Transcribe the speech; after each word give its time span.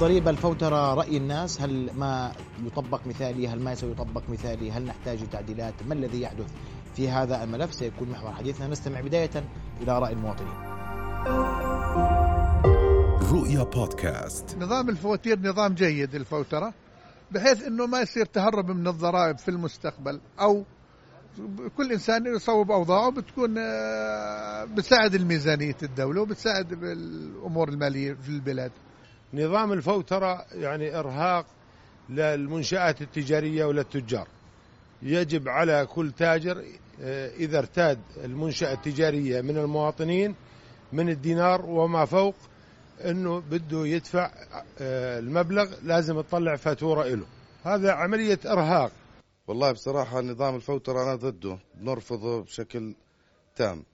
الضريبة 0.00 0.30
الفوترة 0.30 0.94
رأي 0.94 1.16
الناس 1.16 1.62
هل 1.62 1.90
ما 1.94 2.32
يطبق 2.66 3.06
مثالي 3.06 3.48
هل 3.48 3.60
ما 3.60 3.74
سيطبق 3.74 4.22
مثالي 4.28 4.72
هل 4.72 4.84
نحتاج 4.84 5.28
تعديلات 5.28 5.74
ما 5.88 5.94
الذي 5.94 6.22
يحدث 6.22 6.46
في 6.96 7.08
هذا 7.08 7.44
الملف؟ 7.44 7.74
سيكون 7.74 8.08
محور 8.10 8.32
حديثنا. 8.32 8.66
نستمع 8.66 9.00
بداية 9.00 9.30
إلى 9.80 9.98
رأي 9.98 10.12
المواطنين. 10.12 10.52
رؤيا 13.32 13.62
بودكاست. 13.62 14.56
نظام 14.58 14.88
الفواتير 14.88 15.38
نظام 15.40 15.74
جيد 15.74 16.14
الفوترة 16.14 16.74
بحيث 17.30 17.62
إنه 17.62 17.86
ما 17.86 18.00
يصير 18.00 18.24
تهرب 18.24 18.70
من 18.70 18.88
الضرائب 18.88 19.38
في 19.38 19.48
المستقبل 19.48 20.20
أو 20.40 20.64
كل 21.76 21.92
إنسان 21.92 22.26
يصوب 22.36 22.70
أوضاعه 22.70 23.10
بتكون 23.10 23.54
آه، 23.58 24.64
بتساعد 24.64 25.14
الميزانية 25.14 25.76
الدولة 25.82 26.20
وبتساعد 26.22 26.68
بالأمور 26.74 27.68
المالية 27.68 28.14
في 28.14 28.28
البلاد. 28.28 28.72
نظام 29.34 29.72
الفوترة 29.72 30.44
يعني 30.52 30.98
إرهاق 30.98 31.46
للمنشآت 32.08 33.02
التجارية 33.02 33.64
وللتجار 33.64 34.28
يجب 35.02 35.48
على 35.48 35.86
كل 35.86 36.12
تاجر 36.12 36.64
آه، 37.02 37.30
إذا 37.34 37.58
ارتاد 37.58 37.98
المنشأة 38.24 38.72
التجارية 38.72 39.40
من 39.40 39.56
المواطنين 39.56 40.34
من 40.92 41.08
الدينار 41.08 41.66
وما 41.66 42.04
فوق 42.04 42.34
أنه 43.04 43.38
بده 43.40 43.86
يدفع 43.86 44.30
آه، 44.78 45.18
المبلغ 45.18 45.74
لازم 45.82 46.20
تطلع 46.20 46.56
فاتورة 46.56 47.04
له 47.04 47.26
هذا 47.64 47.92
عملية 47.92 48.38
إرهاق. 48.46 48.92
والله 49.46 49.72
بصراحة 49.72 50.20
نظام 50.20 50.54
الفوترة 50.54 51.02
أنا 51.02 51.14
ضده 51.14 51.58
نرفضه 51.80 52.42
بشكل 52.42 52.94
تام. 53.56 53.84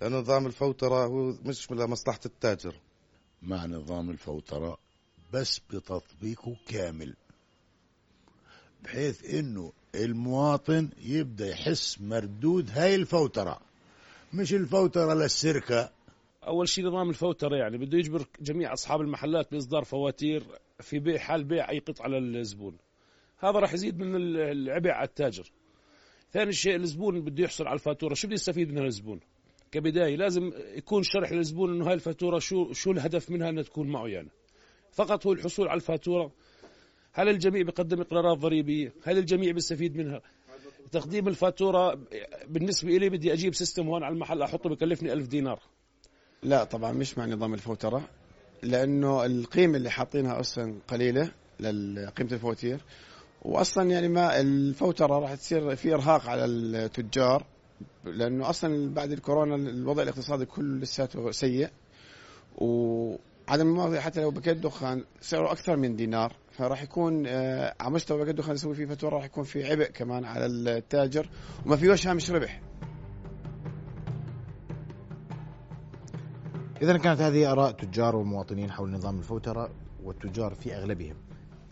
لأنه 0.00 0.18
نظام 0.18 0.46
الفوترة 0.46 1.06
هو 1.06 1.34
مش 1.44 1.70
لمصلحة 1.70 2.20
التاجر. 2.26 2.74
مع 3.42 3.66
نظام 3.66 4.10
الفوترة 4.10 4.78
بس 5.32 5.60
بتطبيقه 5.70 6.56
كامل 6.68 7.14
بحيث 8.84 9.34
إنه 9.34 9.72
المواطن 9.94 10.90
يبدأ 10.98 11.48
يحس 11.48 12.00
مردود 12.00 12.70
هاي 12.70 12.94
الفوترة 12.94 13.60
مش 14.34 14.54
الفوترة 14.54 15.14
للسركة 15.14 15.90
أول 16.46 16.68
شيء 16.68 16.86
نظام 16.86 17.10
الفوتره 17.10 17.56
يعني 17.56 17.78
بده 17.78 17.98
يجبر 17.98 18.26
جميع 18.40 18.72
أصحاب 18.72 19.00
المحلات 19.00 19.52
بإصدار 19.52 19.84
فواتير 19.84 20.44
في 20.80 20.98
بيع 20.98 21.18
حال 21.18 21.44
بيع 21.44 21.70
أي 21.70 21.78
قطعة 21.78 22.08
للزبون. 22.08 22.76
هذا 23.38 23.58
راح 23.58 23.72
يزيد 23.72 23.98
من 23.98 24.16
العبء 24.36 24.90
على 24.90 25.08
التاجر. 25.08 25.52
ثاني 26.32 26.52
شيء 26.52 26.76
الزبون 26.76 27.20
بده 27.20 27.44
يحصل 27.44 27.66
على 27.66 27.74
الفاتورة 27.74 28.14
شو 28.14 28.26
بده 28.26 28.34
يستفيد 28.34 28.72
منها 28.72 28.86
الزبون؟ 28.86 29.20
كبداية 29.72 30.16
لازم 30.16 30.52
يكون 30.76 31.02
شرح 31.02 31.32
للزبون 31.32 31.74
إنه 31.74 31.86
هاي 31.88 31.94
الفاتورة 31.94 32.38
شو 32.38 32.72
شو 32.72 32.90
الهدف 32.92 33.30
منها 33.30 33.48
إنها 33.48 33.62
تكون 33.62 33.88
معه 33.88 34.06
يعني. 34.06 34.28
فقط 34.92 35.26
هو 35.26 35.32
الحصول 35.32 35.68
على 35.68 35.76
الفاتورة. 35.76 36.32
هل 37.12 37.28
الجميع 37.28 37.62
بيقدم 37.62 38.00
إقرارات 38.00 38.38
ضريبية؟ 38.38 38.92
هل 39.04 39.18
الجميع 39.18 39.52
بيستفيد 39.52 39.96
منها؟ 39.96 40.22
تقديم 40.92 41.28
الفاتورة 41.28 42.00
بالنسبة 42.48 42.90
لي 42.90 43.08
بدي 43.08 43.32
أجيب 43.32 43.54
system 43.54 43.88
هون 43.88 44.02
على 44.02 44.14
المحل 44.14 44.42
أحطه 44.42 44.70
بكلفني 44.70 45.12
ألف 45.12 45.26
دينار. 45.26 45.60
لا 46.42 46.64
طبعا 46.64 46.92
مش 46.92 47.18
مع 47.18 47.26
نظام 47.26 47.54
الفوترة 47.54 48.08
لأنه 48.62 49.26
القيمة 49.26 49.76
اللي 49.76 49.90
حاطينها 49.90 50.40
أصلا 50.40 50.74
قليلة 50.88 51.30
لقيمة 51.60 52.32
الفواتير. 52.32 52.80
وأصلا 53.42 53.90
يعني 53.90 54.08
ما 54.08 54.40
الفوترة 54.40 55.18
راح 55.18 55.34
تصير 55.34 55.76
في 55.76 55.94
إرهاق 55.94 56.26
على 56.26 56.44
التجار. 56.44 57.46
لأنه 58.04 58.50
أصلا 58.50 58.94
بعد 58.94 59.12
الكورونا 59.12 59.54
الوضع 59.54 60.02
الاقتصادي 60.02 60.44
كله 60.46 60.78
لساته 60.78 61.30
سيء 61.30 61.70
وعدم 62.56 63.68
المواضيع 63.68 64.00
حتى 64.00 64.20
لو 64.20 64.30
باكيت 64.30 64.56
دخان 64.56 65.04
سعره 65.20 65.52
أكثر 65.52 65.76
من 65.76 65.96
دينار 65.96 66.36
فراح 66.50 66.82
يكون 66.82 67.24
آه، 67.26 67.74
على 67.80 67.94
مستوى 67.94 68.18
باكيت 68.18 68.34
دخان 68.34 68.54
يسوي 68.54 68.74
فيه 68.74 68.86
فاتورة 68.86 69.14
راح 69.14 69.24
يكون 69.24 69.44
في 69.44 69.70
عبء 69.70 69.90
كمان 69.90 70.24
على 70.24 70.46
التاجر 70.46 71.28
وما 71.66 71.76
فيهوش 71.76 72.06
هامش 72.06 72.30
ربح. 72.30 72.62
إذا 76.82 76.98
كانت 76.98 77.20
هذه 77.20 77.52
آراء 77.52 77.70
تجار 77.72 78.16
ومواطنين 78.16 78.70
حول 78.70 78.90
نظام 78.90 79.18
الفوترة 79.18 79.70
والتجار 80.02 80.54
في 80.54 80.76
أغلبهم 80.76 81.16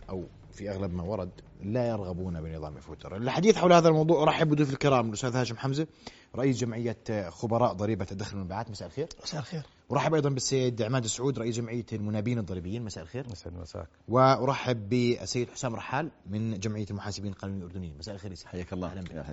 أو 0.09 0.27
في 0.51 0.71
أغلب 0.71 0.93
ما 0.93 1.03
ورد 1.03 1.31
لا 1.61 1.87
يرغبون 1.87 2.41
بنظام 2.41 2.77
الفوترة 2.77 3.17
الحديث 3.17 3.57
حول 3.57 3.73
هذا 3.73 3.87
الموضوع 3.87 4.23
أرحب 4.23 4.49
بضيوف 4.49 4.73
الكرام 4.73 5.09
الأستاذ 5.09 5.35
هاشم 5.35 5.57
حمزة 5.57 5.87
رئيس 6.35 6.57
جمعية 6.57 7.29
خبراء 7.29 7.73
ضريبة 7.73 8.07
الدخل 8.11 8.37
والمبيعات. 8.37 8.71
مساء 8.71 8.87
الخير. 8.87 9.07
مساء 9.23 9.39
الخير. 9.39 9.63
ورحب 9.89 10.13
أيضا 10.13 10.29
بالسيد 10.29 10.81
عماد 10.81 11.03
السعود 11.03 11.39
رئيس 11.39 11.55
جمعية 11.55 11.85
المنابين 11.93 12.39
الضريبيين. 12.39 12.83
مساء 12.83 13.03
الخير. 13.03 13.27
مساء 13.31 13.53
مساك. 13.53 13.87
وأرحب 14.07 14.89
بالسيد 14.89 15.49
حسام 15.49 15.75
رحال 15.75 16.11
من 16.25 16.59
جمعية 16.59 16.85
المحاسبين 16.91 17.31
القانونيين 17.31 17.63
الأردنيين. 17.63 17.97
مساء 17.99 18.15
الخير. 18.15 18.35
حياك 18.45 18.73
الله. 18.73 18.87
أهلا 18.87 19.01
بك. 19.01 19.25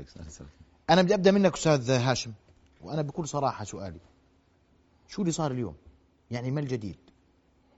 أنا 0.90 1.02
بدي 1.02 1.14
أبدأ 1.14 1.30
منك 1.30 1.54
أستاذ 1.54 1.90
هاشم 1.90 2.32
وأنا 2.82 3.02
بكل 3.02 3.28
صراحة 3.28 3.64
سؤالي. 3.64 4.00
شو 5.08 5.22
اللي 5.22 5.32
صار 5.32 5.50
اليوم؟ 5.50 5.74
يعني 6.30 6.50
ما 6.50 6.60
الجديد؟ 6.60 6.96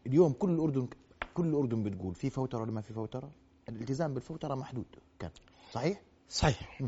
اليوم 0.06 0.33
كل 0.33 0.50
الأردن 0.50 0.89
كل 1.34 1.47
الأردن 1.47 1.83
بتقول 1.83 2.15
في 2.15 2.31
فوترة 2.31 2.60
ولا 2.60 2.72
ما 2.72 2.81
في 2.81 2.93
فوترة؟ 2.93 3.31
الالتزام 3.69 4.15
بالفوترة 4.15 4.54
محدود. 4.54 4.87
كان. 5.19 5.31
صحيح؟ 5.72 6.00
صحيح. 6.31 6.81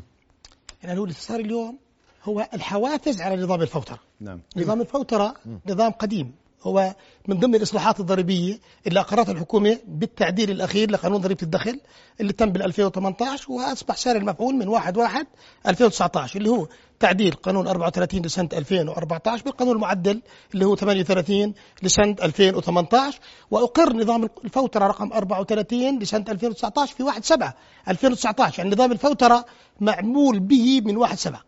يعني 0.83 0.95
نقول 0.95 1.09
اللي 1.09 1.21
صار 1.21 1.41
اليوم 1.41 1.79
هو 2.25 2.49
الحوافز 2.55 3.21
على 3.21 3.43
نظام 3.43 3.63
الفوترة. 3.63 4.01
نعم. 4.21 4.41
نظام 4.57 4.81
الفوترة 4.81 5.35
نظام 5.67 5.91
قديم. 5.93 6.35
هو 6.63 6.95
من 7.29 7.39
ضمن 7.39 7.55
الإصلاحات 7.55 8.01
الضريبية 8.01 8.61
اللي 8.87 9.01
أقرتها 9.01 9.33
الحكومة 9.33 9.79
بالتعديل 9.87 10.51
الأخير 10.51 10.91
لقانون 10.91 11.21
ضريبة 11.21 11.43
الدخل 11.43 11.81
اللي 12.21 12.33
تم 12.33 12.51
بال 12.51 12.63
2018 12.63 13.53
وأصبح 13.53 13.97
سعر 13.97 14.17
المفعول 14.17 14.55
من 14.55 14.69
1 14.69 14.97
1 14.97 15.27
2019 15.67 16.39
اللي 16.39 16.51
هو 16.51 16.67
تعديل 17.01 17.33
قانون 17.33 17.67
34 17.69 18.23
لسنة 18.23 18.49
2014 18.53 19.45
بالقانون 19.45 19.77
المعدل 19.77 20.23
اللي 20.55 20.65
هو 20.65 20.77
38 20.77 21.55
لسنة 21.83 22.17
2018 22.23 23.19
وأقر 23.51 23.93
نظام 23.97 24.29
الفوترة 24.45 24.87
رقم 24.87 25.13
34 25.13 25.99
لسنة 25.99 26.25
2019 26.29 26.95
في 26.95 27.03
1 27.03 27.25
7 27.25 27.55
2019 27.89 28.59
يعني 28.59 28.75
نظام 28.75 28.93
الفوترة 28.93 29.45
معمول 29.81 30.41
به 30.41 30.81
من 30.85 30.97
1 30.97 31.19
7 31.19 31.43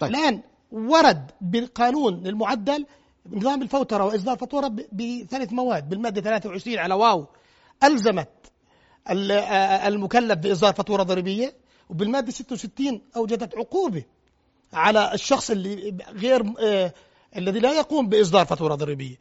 طيب. 0.00 0.10
الآن 0.10 0.40
ورد 0.72 1.30
بالقانون 1.40 2.26
المعدل 2.26 2.86
نظام 3.26 3.62
الفوترة 3.62 4.04
وإصدار 4.04 4.36
فاتورة 4.36 4.68
بثلاث 4.92 5.52
مواد 5.52 5.88
بالمادة 5.88 6.20
23 6.20 6.78
على 6.78 6.94
واو 6.94 7.26
ألزمت 7.84 8.28
ال- 9.10 9.32
المكلف 9.92 10.38
بإصدار 10.38 10.72
فاتورة 10.74 11.02
ضريبية 11.02 11.54
وبالمادة 11.90 12.30
66 12.32 13.00
أوجدت 13.16 13.56
عقوبة 13.56 14.04
على 14.72 15.14
الشخص 15.14 15.50
اللي 15.50 15.96
غير 16.12 16.42
الذي 17.36 17.58
لا 17.60 17.72
يقوم 17.72 18.08
بإصدار 18.08 18.46
فاتورة 18.46 18.74
ضريبية. 18.74 19.16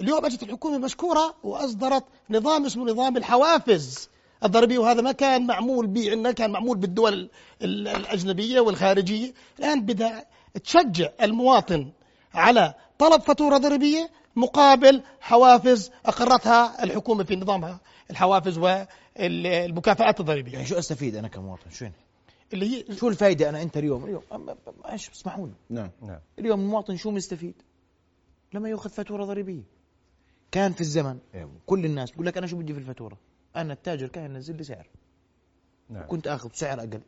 اليوم 0.00 0.24
أجت 0.24 0.42
الحكومة 0.42 0.78
مشكورة 0.78 1.34
وأصدرت 1.42 2.04
نظام 2.30 2.64
اسمه 2.66 2.84
نظام 2.84 3.16
الحوافز 3.16 4.08
الضريبية 4.44 4.78
وهذا 4.78 5.00
ما 5.00 5.12
كان 5.12 5.46
معمول 5.46 5.86
به 5.86 6.10
عندنا 6.10 6.32
كان 6.32 6.50
معمول 6.50 6.76
بالدول 6.78 7.30
ال- 7.62 7.88
الأجنبية 7.88 8.60
والخارجية. 8.60 9.32
الآن 9.58 9.80
بدأ 9.80 10.24
تشجع 10.64 11.08
المواطن 11.22 11.92
على 12.34 12.74
طلب 13.04 13.20
فاتورة 13.20 13.58
ضريبية 13.58 14.10
مقابل 14.36 15.02
حوافز 15.20 15.90
أقرتها 16.06 16.84
الحكومة 16.84 17.24
في 17.24 17.36
نظامها 17.36 17.80
الحوافز 18.10 18.58
والمكافآت 18.58 20.20
الضريبية. 20.20 20.52
يعني 20.52 20.66
شو 20.66 20.78
أستفيد 20.78 21.16
أنا 21.16 21.28
كمواطن؟ 21.28 21.70
شو 21.70 21.84
يعني؟ 21.84 21.96
اللي 22.52 22.66
هي 22.66 22.96
شو 22.96 23.08
الفائدة 23.08 23.48
أنا 23.48 23.62
أنت 23.62 23.76
اليوم؟ 23.76 24.04
اليوم 24.04 24.22
إيش 24.92 25.10
اسمحوا 25.10 25.46
لي. 25.46 25.52
نعم. 25.70 25.90
نعم. 26.02 26.20
اليوم 26.38 26.60
المواطن 26.60 26.96
شو 26.96 27.10
مستفيد؟ 27.10 27.54
لما 28.54 28.68
يأخذ 28.68 28.90
فاتورة 28.90 29.24
ضريبية. 29.24 29.62
كان 30.52 30.72
في 30.72 30.80
الزمن 30.80 31.18
كل 31.66 31.84
الناس 31.84 32.10
بقول 32.10 32.26
لك 32.26 32.36
أنا 32.38 32.46
شو 32.46 32.56
بدي 32.56 32.72
في 32.72 32.78
الفاتورة؟ 32.78 33.18
أنا 33.56 33.72
التاجر 33.72 34.08
كان 34.08 34.34
ينزل 34.34 34.56
لي 34.56 34.64
سعر. 34.64 34.86
نعم. 35.90 36.06
كنت 36.06 36.26
آخذ 36.26 36.50
سعر 36.52 36.80
أقل. 36.80 37.00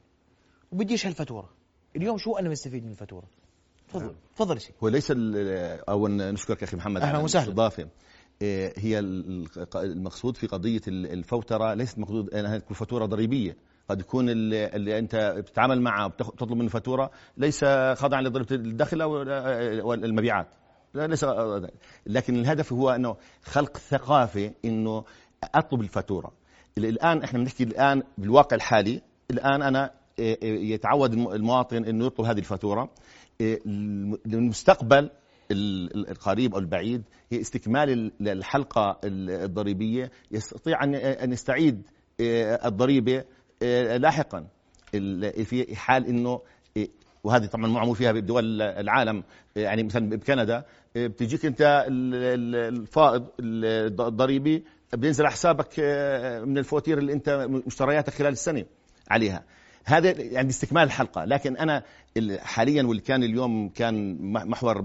وبديش 0.72 1.06
هالفاتورة 1.06 1.48
اليوم 1.96 2.18
شو 2.18 2.36
أنا 2.36 2.48
مستفيد 2.48 2.84
من 2.84 2.90
الفاتورة؟ 2.90 3.26
تفضل. 3.88 4.14
تفضل 4.36 4.54
يا 4.54 4.58
سيدي 4.60 4.74
هو 4.82 4.88
ليس 4.88 5.12
أو 5.88 6.08
نشكرك 6.08 6.62
أخي 6.62 6.76
محمد 6.76 7.02
على 7.02 7.18
وسهلا. 7.18 7.44
الاستضافة. 7.44 7.88
إيه، 8.42 8.72
هي 8.76 8.98
ال- 8.98 9.46
المقصود 9.74 10.36
في 10.36 10.46
قضية 10.46 10.80
ال- 10.88 11.06
الفوترة 11.12 11.74
ليست 11.74 11.98
مقصود 11.98 12.34
انها 12.34 12.58
تكون 12.58 12.76
فاتورة 12.76 13.06
ضريبية. 13.06 13.56
قد 13.88 14.00
يكون 14.00 14.28
اللي, 14.30 14.98
أنت 14.98 15.34
بتتعامل 15.38 15.80
معه 15.82 16.08
بتطلب 16.08 16.52
منه 16.52 16.68
فاتورة 16.68 17.10
ليس 17.36 17.64
خاضعا 17.94 18.22
لضريبة 18.22 18.54
الدخل 18.54 19.00
أو 19.00 19.22
أو 19.22 19.94
المبيعات 19.94 20.46
لا 20.94 21.06
ليس 21.06 21.26
لكن 22.06 22.36
الهدف 22.36 22.72
هو 22.72 22.90
أنه 22.90 23.16
خلق 23.42 23.76
ثقافة 23.76 24.52
إنه 24.64 25.04
أطلب 25.54 25.80
الفاتورة. 25.80 26.32
الآن 26.78 27.22
إحنا 27.22 27.38
بنحكي 27.38 27.64
الآن 27.64 28.02
بالواقع 28.18 28.56
الحالي. 28.56 29.02
الآن 29.30 29.62
أنا 29.62 29.90
إيه، 30.18 30.38
إيه، 30.42 30.72
يتعود 30.74 31.12
الم- 31.12 31.28
المواطن 31.32 31.84
إنه 31.84 32.06
يطلب 32.06 32.26
هذه 32.26 32.38
الفاتورة. 32.38 32.90
للمستقبل 34.26 35.10
ال- 35.50 35.96
ال- 35.96 36.10
القريب 36.10 36.54
أو 36.54 36.60
البعيد 36.60 37.02
هي 37.32 37.40
استكمال 37.40 37.90
ال- 37.90 38.28
الحلقة 38.28 38.98
ال- 39.04 39.30
الضريبية. 39.30 40.10
يستطيع 40.30 40.84
ان 41.24 41.32
يستعيد 41.32 41.82
آه، 42.20 42.68
الضريبة 42.68 43.24
آه، 43.62 43.96
لاحقا. 43.96 44.46
في 45.44 45.76
حال 45.76 46.06
إنه 46.06 46.40
آه، 46.76 46.86
وهذه 47.24 47.46
طبعا 47.46 47.66
معمول 47.66 47.96
فيها 47.96 48.12
بدول 48.12 48.62
العالم 48.62 49.22
يعني 49.56 49.82
مثلا 49.82 50.08
بكندا 50.10 50.64
بتجيك 50.96 51.46
أنت 51.46 51.84
ال- 51.88 52.14
ال- 52.14 52.76
الفائض 52.80 53.26
ال- 53.40 54.00
الضريبي 54.00 54.64
بينزل 54.92 55.24
على 55.24 55.32
حسابك 55.32 55.80
من 56.48 56.58
الفواتير 56.58 56.98
اللي 56.98 57.12
أنت 57.12 57.46
مشترياتك 57.66 58.12
خلال 58.12 58.32
السنة 58.32 58.64
عليها. 59.10 59.44
هذا 59.88 60.10
يعني 60.20 60.48
استكمال 60.48 60.82
الحلقة 60.82 61.24
لكن 61.24 61.56
أنا 61.56 61.82
ال- 62.16 62.40
حاليا 62.40 62.82
واللي 62.82 63.02
كان 63.02 63.22
اليوم 63.22 63.68
كان 63.68 64.16
محور 64.22 64.82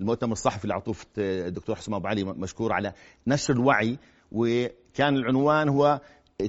المؤتمر 0.00 0.32
الصحفي 0.32 0.64
اللي 0.64 0.74
عطوه 0.74 0.96
الدكتور 1.18 1.76
حسام 1.76 1.94
أبو 1.94 2.06
علي 2.08 2.24
مشكور 2.24 2.72
على 2.72 2.92
نشر 3.26 3.54
الوعي 3.54 3.98
وكان 4.32 5.16
العنوان 5.16 5.68
هو 5.68 6.00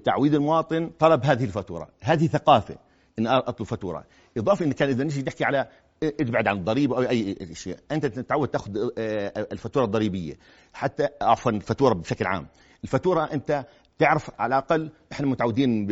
تعويد 0.06 0.34
المواطن 0.34 0.90
طلب 1.00 1.26
هذه 1.26 1.44
الفاتورة 1.44 1.90
هذه 2.02 2.28
ثقافة 2.28 2.76
إن 3.20 3.28
أطلب 3.28 3.68
فاتورة. 3.68 4.06
إضافة 4.38 4.66
إن 4.66 4.72
كان 4.72 4.90
إذا 4.90 5.04
نجي 5.04 5.22
نحكي 5.24 5.44
على 5.44 5.68
ابعد 6.04 6.48
عن 6.48 6.58
الضريبة 6.58 6.98
أو 6.98 7.02
أي 7.02 7.56
شيء 7.56 7.78
أنت 7.92 8.06
تتعود 8.06 8.48
تأخذ 8.48 8.72
آه، 8.98 9.48
الفاتورة 9.52 9.86
الضريبية 9.86 10.34
حتى 10.74 11.08
عفوا 11.22 11.52
الفاتوره 11.52 11.94
بشكل 11.94 12.26
عام. 12.28 12.48
الفاتورة 12.84 13.24
أنت 13.34 13.66
تعرف 14.00 14.32
على 14.42 14.48
الأقل 14.58 14.90
إحنا 15.12 15.28
متعودين 15.28 15.86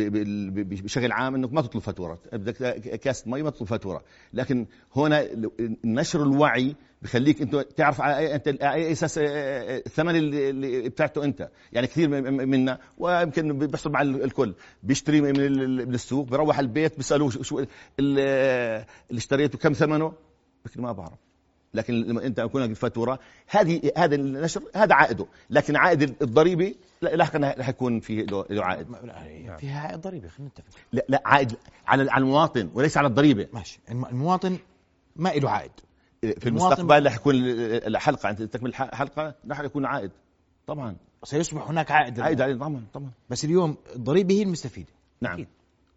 بشكل 0.64 1.12
عام 1.12 1.34
إنك 1.34 1.52
ما 1.52 1.62
تطلب 1.62 1.82
فاتورة. 1.82 2.18
بدك 2.32 2.56
كاسه 3.00 3.30
مي 3.30 3.42
ما 3.42 3.50
تطلب 3.50 3.68
فاتورة. 3.68 4.02
لكن 4.32 4.66
هنا 4.96 5.28
نشر 5.84 6.22
الوعي 6.22 6.76
بخليك 7.02 7.42
أنت 7.42 7.56
تعرف 7.56 8.00
على 8.00 8.28
أي- 8.28 8.32
أنت 8.32 8.48
أي 8.48 8.92
أساس 8.92 9.18
آه، 9.18 9.22
آه، 9.26 9.82
الثمن 9.86 10.16
اللي 10.16 10.88
بتاعته 10.88 11.24
أنت. 11.24 11.48
يعني 11.72 11.86
كثير 11.86 12.08
من- 12.08 12.22
من- 12.34 12.48
منا 12.48 12.78
ويمكن 12.98 13.58
بيحصل 13.58 13.90
مع 13.90 14.02
الكل. 14.02 14.54
بيشتري 14.82 15.20
من 15.20 15.36
ال- 15.40 15.88
من 15.88 15.94
السوق 15.94 16.28
بيروح 16.28 16.58
البيت 16.58 16.96
بيسالوه 16.96 17.30
شو- 17.30 17.58
ال- 17.58 17.66
اللي 19.10 19.18
اشتريته 19.18 19.58
كم 19.58 19.72
ثمنه؟ 19.72 20.12
بحكي 20.64 20.80
ما 20.80 20.92
بعرف. 20.92 21.27
لكن 21.74 21.94
لما 21.94 22.26
أنت 22.26 22.38
يكون 22.38 22.62
لك 22.62 22.70
الفاتوره 22.70 23.18
هذه 23.48 23.92
هذا 23.96 24.14
النشر 24.14 24.62
هذا 24.74 24.94
عائده. 24.94 25.26
لكن 25.50 25.76
عائد 25.76 26.02
الضريبي 26.22 26.76
لا- 27.02 27.16
لاحقا 27.16 27.54
رح 27.58 27.68
يكون 27.68 28.00
في 28.00 28.22
له 28.22 28.44
له 28.50 28.64
عائد. 28.64 28.86
فيها 29.58 29.80
عائد 29.80 30.00
ضريبي 30.00 30.28
خلينا 30.28 30.50
نتفق. 30.50 30.78
لا 30.92 31.04
لا 31.08 31.22
عائد 31.24 31.52
على 31.86 32.10
على 32.10 32.22
المواطن 32.24 32.70
وليس 32.74 32.96
على 32.96 33.06
الضريبة. 33.06 33.48
ماشي. 33.52 33.80
الم- 33.90 34.04
المواطن 34.06 34.58
ما 35.16 35.28
له 35.28 35.50
عائد. 35.50 35.70
في 36.22 36.28
المواطن- 36.32 36.46
المستقبل 36.46 37.06
رح 37.06 37.14
يكون 37.16 37.34
الحلقة 37.36 38.30
أنت 38.30 38.42
تكمل 38.42 38.68
الحلقة 38.70 39.34
رح 39.50 39.60
يكون 39.60 39.86
عائد. 39.86 40.10
طبعا. 40.66 40.96
سيصبح 41.24 41.68
هناك 41.68 41.90
عائد. 41.90 42.20
عائد 42.20 42.40
عليه 42.40 42.54
طبعا 42.54 42.84
طبعا. 42.94 43.10
بس 43.30 43.44
اليوم 43.44 43.76
الضريبه 43.96 44.34
هي 44.34 44.42
المستفيدة. 44.42 44.92
نعم. 45.20 45.32
أكيد. 45.32 45.48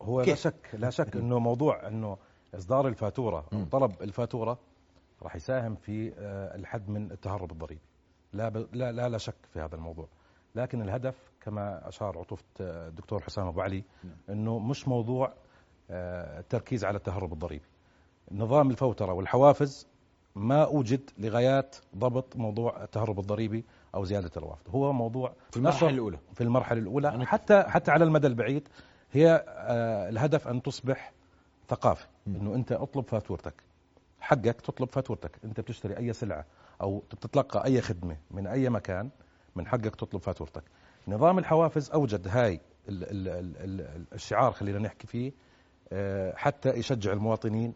هو 0.02 0.20
لا 0.20 0.26
كيف؟ 0.26 0.40
شك 0.42 0.70
لا 0.74 0.90
شك 0.90 1.16
إنه 1.16 1.40
موضوع 1.40 1.88
إنه 1.88 2.18
إصدار 2.56 2.88
الفاتورة 2.88 3.46
أو 3.54 3.64
طلب 3.72 3.92
الفاتورة 4.02 4.60
راح 5.24 5.36
يساهم 5.36 5.76
في 5.76 6.14
آه، 6.18 6.56
الحد 6.56 6.90
من 6.90 7.12
التهرب 7.12 7.52
الضريبي. 7.52 7.82
لا. 8.34 8.50
لا 8.74 8.92
لا 8.92 9.10
لا 9.10 9.18
شك 9.18 9.36
في 9.54 9.60
هذا 9.60 9.76
الموضوع. 9.76 10.08
لكن 10.56 10.82
الهدف 10.82 11.16
كما 11.42 11.88
أشار 11.88 12.18
عطوفة 12.20 12.44
آه، 12.62 12.88
الدكتور 12.88 13.22
حسام 13.22 13.48
أبو 13.48 13.62
علي 13.62 13.84
إنه 14.30 14.60
مش 14.60 14.88
موضوع 14.88 15.34
آه، 15.90 16.40
التركيز 16.40 16.86
على 16.86 16.98
التهرب 16.98 17.34
الضريبي. 17.34 17.66
نظام 18.32 18.70
الفوترة 18.70 19.14
والحوافز 19.14 19.88
ما 20.36 20.64
أوجد 20.64 21.10
لغايات 21.18 21.76
ضبط 21.96 22.38
موضوع 22.38 22.84
التهرب 22.84 23.20
الضريبي 23.20 23.66
أو 23.96 24.04
زيادة 24.04 24.32
الروافد. 24.38 24.70
هو 24.70 24.94
موضوع 24.94 25.34
في 25.52 25.58
المرحلة 25.58 25.90
الأولى. 25.90 26.20
في 26.34 26.42
المرحلة 26.42 26.80
الأولى. 26.80 27.26
حتى 27.26 27.64
حتى 27.64 27.92
على 27.92 28.04
المدى 28.04 28.28
البعيد 28.28 28.68
هي 29.12 29.46
الهدف 30.10 30.48
أن 30.48 30.62
تصبح 30.62 31.14
ثقافه 31.68 32.08
إنه 32.28 32.56
أنت 32.56 32.72
أطلب 32.72 33.06
فاتورتك. 33.06 33.64
حقك 34.22 34.62
تطلب 34.62 34.90
فاتورتك 34.90 35.32
انت 35.44 35.60
بتشتري 35.60 35.98
أي 35.98 36.14
سلعة 36.14 36.46
أو 36.82 37.04
تتلقى 37.22 37.66
أي 37.66 37.82
خدمة 37.82 38.18
من 38.32 38.48
أي 38.48 38.70
مكان 38.70 39.10
من 39.56 39.68
حقك 39.68 39.96
تطلب 39.96 40.22
فاتورتك 40.22 40.64
نظام 41.08 41.40
الحوافز 41.40 41.92
أوجد 41.92 42.28
هاي 42.28 42.62
ال 42.90 43.04
ال 43.04 43.28
ال 43.28 43.82
ال 43.82 44.06
الشعار 44.14 44.52
خلينا 44.52 44.80
نحكي 44.80 45.08
فيه 45.08 45.32
آه، 45.94 46.34
حتى 46.36 46.70
يشجع 46.70 47.14
المواطنين 47.14 47.74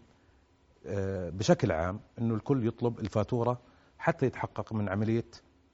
آه، 0.88 1.30
بشكل 1.30 1.72
عام 1.72 2.00
إنه 2.20 2.36
الكل 2.36 2.68
يطلب 2.68 3.00
الفاتورة 3.00 3.60
حتى 4.00 4.26
يتحقق 4.26 4.74
من 4.74 4.90
عملية 4.90 5.26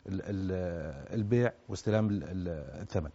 ال- 0.08 0.22
ال- 0.22 1.14
البيع 1.20 1.54
واستلام 1.70 2.10
ال- 2.10 2.24
ال- 2.24 2.82
الثمن. 2.82 3.10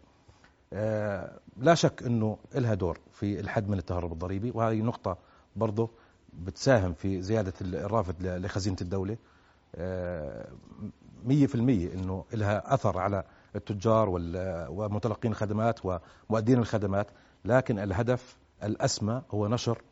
آه، 0.73 1.41
لا 1.57 1.75
شك 1.75 2.03
إنه 2.03 2.39
لها 2.55 2.75
دور 2.75 2.99
في 3.13 3.41
الحد 3.41 3.69
من 3.69 3.79
التهرب 3.79 4.13
الضريبي 4.13 4.51
وهذه 4.55 4.81
نقطة 4.83 5.19
برضه 5.57 5.91
بتساهم 6.45 6.93
في 6.95 7.23
زيادة 7.23 7.53
ال- 7.61 7.77
الرافد 7.77 8.23
ل- 8.23 8.43
لخزينة 8.43 8.77
الدولة. 8.81 9.17
آه، 9.75 10.49
100% 11.25 11.93
إنه 11.95 12.25
لها 12.33 12.75
أثر 12.75 12.99
على 12.99 13.25
التجار 13.57 14.09
ومتلقين 14.71 15.31
الخدمات 15.33 15.81
ومؤدين 15.85 16.59
الخدمات، 16.59 17.07
لكن 17.45 17.79
الهدف 17.79 18.37
الأسمى 18.63 19.23
هو 19.31 19.49
نشر 19.49 19.83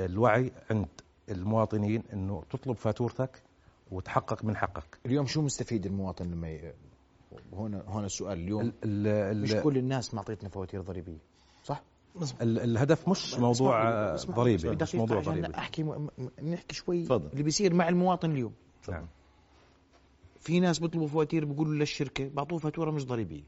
الوعي 0.00 0.52
عند 0.70 0.86
المواطنين 1.28 2.02
إنه 2.12 2.42
تطلب 2.50 2.76
فاتورتك 2.76 3.42
وتحقق 3.90 4.44
من 4.44 4.56
حقك. 4.56 4.98
اليوم 5.06 5.26
شو 5.26 5.42
مستفيد 5.42 5.86
المواطن 5.86 6.30
لما 6.30 6.48
ي... 6.50 6.72
هنا 7.52 7.82
هنا 7.88 8.06
السؤال 8.06 8.38
اليوم 8.38 8.62
ال 8.62 8.72
ال 9.06 9.42
مش 9.42 9.54
كل 9.54 9.78
الناس 9.78 10.14
معطيتنا 10.14 10.48
فواتير 10.48 10.80
ضريبية 10.82 11.18
صح؟ 11.64 11.82
ال 12.42 12.58
الهدف 12.58 13.08
مش 13.08 13.34
موضوع 13.38 13.82
آه، 13.82 14.14
اسمع 14.14 14.34
مش 14.82 14.94
موضوع 14.94 15.20
ضريبي 15.20 15.54
أحكي 15.58 15.82
م... 15.82 16.08
نحكي 16.42 16.74
شوي 16.74 17.04
تفضل. 17.04 17.28
اللي 17.32 17.42
بيصير 17.42 17.74
مع 17.74 17.88
المواطن 17.88 18.30
اليوم 18.30 18.52
نعم 18.88 19.06
في 20.40 20.60
ناس 20.60 20.78
بيطلبوا 20.78 21.08
فواتير 21.08 21.44
بيقولوا 21.44 21.74
للشركة 21.74 22.28
بعطوه 22.28 22.58
فاتورة 22.58 22.90
مش 22.90 23.04
ضريبية 23.06 23.42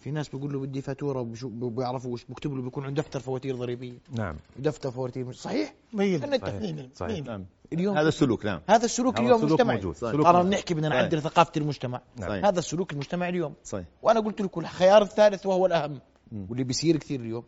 في 0.00 0.10
ناس 0.10 0.28
بيقول 0.28 0.52
له 0.52 0.60
بدي 0.60 0.82
فاتورة 0.82 1.20
وبشو- 1.20 1.46
بيعرفوا 1.46 2.12
وش 2.12 2.24
بكتب 2.28 2.52
له 2.54 2.62
بيكون 2.62 2.84
عنده 2.84 3.02
دفتر 3.02 3.20
فواتير 3.20 3.56
ضريبية 3.56 3.98
نعم 4.10 4.36
ودفتر 4.58 4.90
فواتير 4.90 5.24
مش 5.24 5.40
صحيح؟ 5.40 5.74
خلينا 5.96 6.26
نتفق. 6.36 6.48
صحيح. 6.48 6.86
صحيح. 6.94 7.26
نعم 7.26 7.44
اليوم 7.72 7.96
هذا 7.96 8.08
السلوك 8.08 8.44
نعم 8.46 8.60
هذا 8.68 8.84
السلوك 8.84 9.14
هذا 9.14 9.22
اليوم 9.24 9.36
السلوك 9.42 9.52
مجتمعي 9.60 9.76
موجود. 9.76 9.96
صحيح. 9.96 10.12
سلوك 10.12 10.26
قرر. 10.26 10.42
نحكي 10.48 10.74
بدنا 10.74 10.88
صحيح. 10.88 11.02
نعدل 11.02 11.22
ثقافة 11.22 11.52
المجتمع 11.56 12.00
صحيح. 12.20 12.44
هذا 12.44 12.58
السلوك 12.58 12.92
المجتمعي 12.92 13.28
اليوم 13.30 13.54
صحيح 13.64 13.86
وأنا 14.02 14.20
قلت 14.20 14.40
لكم 14.42 14.60
الخيار 14.60 15.02
الثالث 15.02 15.46
وهو 15.46 15.66
الأهم 15.66 16.00
واللي 16.48 16.64
بيصير 16.64 16.96
كثير 16.96 17.20
اليوم 17.20 17.44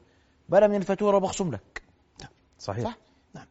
بلا 0.51 0.67
من 0.69 0.77
الفاتوره 0.77 1.19
بخصم 1.19 1.51
لك. 1.53 1.83
صحيح. 2.59 2.85
صح. 2.85 2.99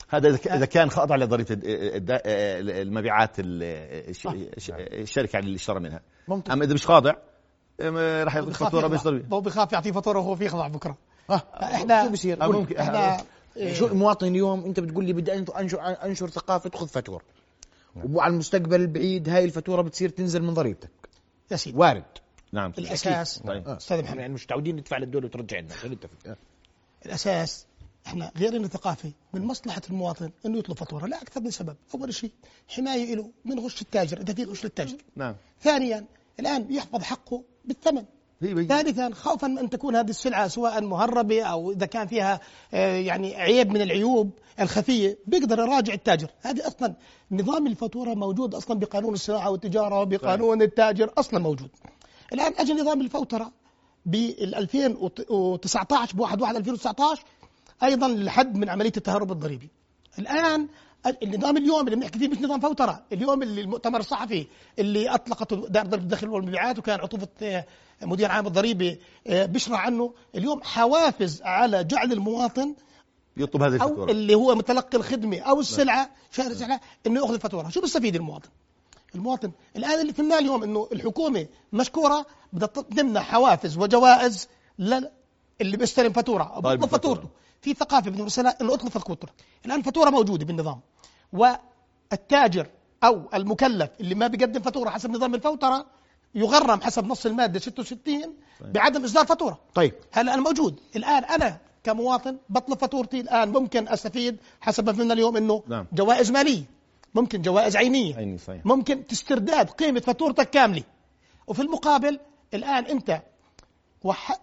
هذا 0.10 0.28
إذا 0.30 0.38
ك- 0.38 0.48
إذا 0.48 0.66
كان 0.66 0.90
خاضع 0.90 1.16
لضريبة 1.16 1.54
الد- 1.54 1.66
الد- 1.66 2.22
المبيعات 2.70 3.32
الشركة 3.40 5.40
اللي 5.40 5.56
اشترى 5.56 5.80
منها. 5.80 6.02
ممتاز. 6.28 6.52
أما 6.54 6.66
إذا 6.66 6.74
مش 6.74 6.86
خاضع 6.86 7.14
راح 7.82 8.36
ياخذ 8.36 8.50
بخاف 8.50 8.64
فاتوره 8.64 8.88
مش. 8.88 9.04
ضريبه 9.04 9.36
هو 9.36 9.42
بيخاف 9.42 9.74
يعطيه 9.74 9.92
فاتورة 9.92 10.20
وهو 10.20 10.36
في 10.36 10.46
يخضع 10.46 10.68
بكرة. 10.68 10.98
آه. 11.30 11.42
إحنا 11.64 12.04
شو 12.04 12.10
بيصير؟ 12.10 12.42
آه، 12.42 12.46
قول. 12.46 12.56
ممكن. 12.56 12.78
إحنا 12.78 13.18
شو 13.74 13.88
المواطن 13.88 14.28
اليوم 14.28 14.66
أنت 14.66 14.80
بتقول 14.80 15.06
لي 15.06 15.14
بدي 15.14 15.34
انشر 15.34 15.80
انشر 15.82 16.30
ثقافة 16.30 16.70
خذ 16.76 16.88
فاتوره 16.88 17.24
وعلى 18.10 18.34
المستقبل 18.34 18.82
البعيد 18.82 19.30
هاي 19.30 19.46
الفاتورة 19.46 19.82
بتصير 19.82 20.10
تنزل 20.10 20.44
من 20.44 20.54
ضريبتك. 20.54 20.90
يا 21.52 21.56
سيدي. 21.58 21.78
وارد. 21.78 22.04
نعم. 22.54 22.74
الأساس. 22.78 23.40
طيب. 23.40 23.68
أستاذ 23.68 24.04
محمد 24.04 24.20
يعني 24.20 24.34
مش 24.34 24.44
متعودين 24.46 24.76
ندفع 24.76 24.98
للدولة 24.98 25.26
وترجع 25.26 25.60
لنا. 25.60 25.74
خلينا 25.74 25.96
نتفق 25.96 26.38
الأساس 27.06 27.66
إحنا 28.08 28.32
غير 28.38 28.56
إنه 28.56 28.68
ثقافه 28.68 29.12
من 29.34 29.46
مصلحة 29.46 29.82
المواطن 29.90 30.32
إنه 30.46 30.58
يطلب 30.58 30.78
فاتورة 30.78 31.06
لا 31.06 31.22
أكثر 31.22 31.42
من 31.42 31.52
سبب. 31.52 31.76
أول 31.96 32.14
شيء 32.14 32.32
حماية 32.68 33.16
له 33.16 33.30
من 33.46 33.60
غش 33.60 33.82
التاجر 33.82 34.22
إذا 34.22 34.34
في 34.34 34.44
غش 34.44 34.64
للتاجر. 34.64 34.98
نعم. 35.16 35.36
ثانيا 35.62 36.06
الآن 36.40 36.74
يحفظ 36.74 37.04
حقه 37.04 37.44
بالثمن. 37.66 38.06
ثالثا 38.42 39.10
خوفا 39.14 39.48
من 39.48 39.58
أن 39.58 39.70
تكون 39.70 39.96
هذه 39.96 40.10
السلعة 40.10 40.48
سواء 40.48 40.82
مهربة 40.82 41.44
أو 41.44 41.72
إذا 41.72 41.86
كان 41.86 42.08
فيها 42.08 42.40
آه، 42.74 42.96
يعني 42.96 43.36
عيب 43.36 43.72
من 43.72 43.82
العيوب 43.82 44.32
الخفية 44.60 45.18
بيقدر 45.28 45.60
يراجع 45.60 45.94
التاجر. 45.94 46.30
هذه 46.42 46.68
أصلا 46.68 46.94
نظام 47.32 47.68
الفاتورة 47.68 48.14
موجود 48.14 48.56
أصلا 48.56 48.80
بقانون 48.80 49.14
الصناعة 49.14 49.50
والتجارة 49.50 50.00
وبقانون 50.00 50.62
التاجر 50.62 51.14
أصلا 51.18 51.40
موجود. 51.40 51.70
الآن 52.34 52.54
اجى 52.58 52.74
نظام 52.74 53.02
الفوتره 53.02 53.52
بال 54.06 54.56
2019 54.56 56.16
ب 56.16 56.20
1 56.20 56.42
1 56.42 56.56
2019 56.56 57.24
أيضا 57.84 58.08
للحد 58.08 58.58
من 58.58 58.70
عملية 58.70 58.92
التهرب 58.98 59.32
الضريبي. 59.32 59.70
الآن 60.20 60.68
النظام 61.24 61.58
اليوم 61.58 61.86
اللي 61.86 61.96
بنحكي 61.96 62.20
فيه 62.20 62.28
مش 62.28 62.38
نظام 62.38 62.60
فوترة 62.60 63.04
اليوم 63.14 63.44
اللي 63.44 63.62
المؤتمر 63.62 64.00
الصحفي 64.00 64.48
اللي 64.80 65.10
أطلقته 65.10 65.68
دار 65.68 65.86
ضريبه 65.86 66.04
الدخل 66.04 66.30
والمبيعات 66.30 66.80
وكان 66.80 67.00
عطوفة 67.00 67.28
آه، 67.42 67.66
مدير 68.02 68.32
عام 68.32 68.48
الضريبه 68.48 68.98
آه، 69.28 69.46
بيشرح 69.46 69.86
عنه 69.86 70.14
اليوم 70.36 70.64
حوافز 70.64 71.42
على 71.42 71.84
جعل 71.84 72.12
المواطن 72.12 72.76
يطلب 73.38 73.64
هذه 73.64 73.72
أو 73.72 73.76
الفاتوره 73.76 74.12
اللي 74.12 74.36
هو 74.36 74.56
متلقي 74.56 74.98
الخدمة 74.98 75.40
أو 75.40 75.60
السلعة 75.60 76.10
شاري 76.32 76.48
السلعة 76.48 76.82
إنه 77.08 77.20
يأخذ 77.22 77.34
الفاتورة. 77.34 77.70
شو 77.70 77.82
بيستفيد 77.82 78.16
المواطن؟ 78.16 78.50
المواطن. 79.16 79.52
الآن 79.76 80.02
اللي 80.02 80.14
فهمناه 80.14 80.40
اليوم 80.40 80.64
إنه 80.64 80.90
الحكومة 80.92 81.48
مشكورة 81.74 82.26
بدها 82.54 82.68
تمنح 82.68 83.32
حوافز 83.32 83.78
وجوائز 83.78 84.48
لل 84.80 85.12
اللي 85.62 85.78
بيستلم 85.78 86.14
فاتورة 86.14 86.44
أو 86.44 86.62
طيب 86.62 86.72
بيطلب 86.72 86.84
الفاتورة. 86.84 87.16
فاتورته. 87.16 87.30
في 87.62 87.74
ثقافة 87.74 88.12
بنرسلها 88.12 88.58
إنه 88.62 88.74
اطلب 88.74 88.90
فاتورتك 88.90 89.30
الآن 89.66 89.80
الفاتوره 89.80 90.10
موجودة 90.10 90.46
بالنظام. 90.46 90.80
والتاجر 91.34 92.68
أو 93.04 93.30
المكلف 93.34 93.90
اللي 94.00 94.16
ما 94.16 94.28
بيقدم 94.28 94.62
فاتورة 94.62 94.90
حسب 94.90 95.10
نظام 95.10 95.36
الفوترة 95.36 95.86
يغرم 96.36 96.82
حسب 96.82 97.06
نص 97.08 97.26
المادة 97.26 97.60
66 97.60 98.36
بعدم 98.62 99.04
إصدار 99.04 99.26
فاتورة. 99.26 99.60
طيب. 99.76 99.94
هلا 100.12 100.34
أنا 100.34 100.42
موجود؟ 100.42 100.80
الآن 100.96 101.24
أنا 101.24 101.58
كمواطن 101.84 102.38
بطلب 102.50 102.78
فاتورتي 102.78 103.20
الآن 103.20 103.50
ممكن 103.50 103.88
أستفيد 103.88 104.38
حسب 104.62 104.86
ما 104.86 104.94
فهمنا 104.94 105.14
اليوم 105.14 105.38
إنه 105.38 105.64
نعم. 105.68 105.86
جوائز 105.94 106.32
مالية. 106.32 106.64
ممكن 107.16 107.42
جوائز 107.42 107.76
عينية. 107.78 108.16
عيني 108.16 108.38
صحيح. 108.38 108.66
ممكن 108.66 109.08
تسترداد 109.08 109.70
قيمة 109.70 110.00
فاتورتك 110.00 110.50
كاملة. 110.50 110.84
وفي 111.48 111.62
المقابل 111.62 112.20
الآن 112.54 112.86
أنت 112.86 113.22
وح... 114.04 114.40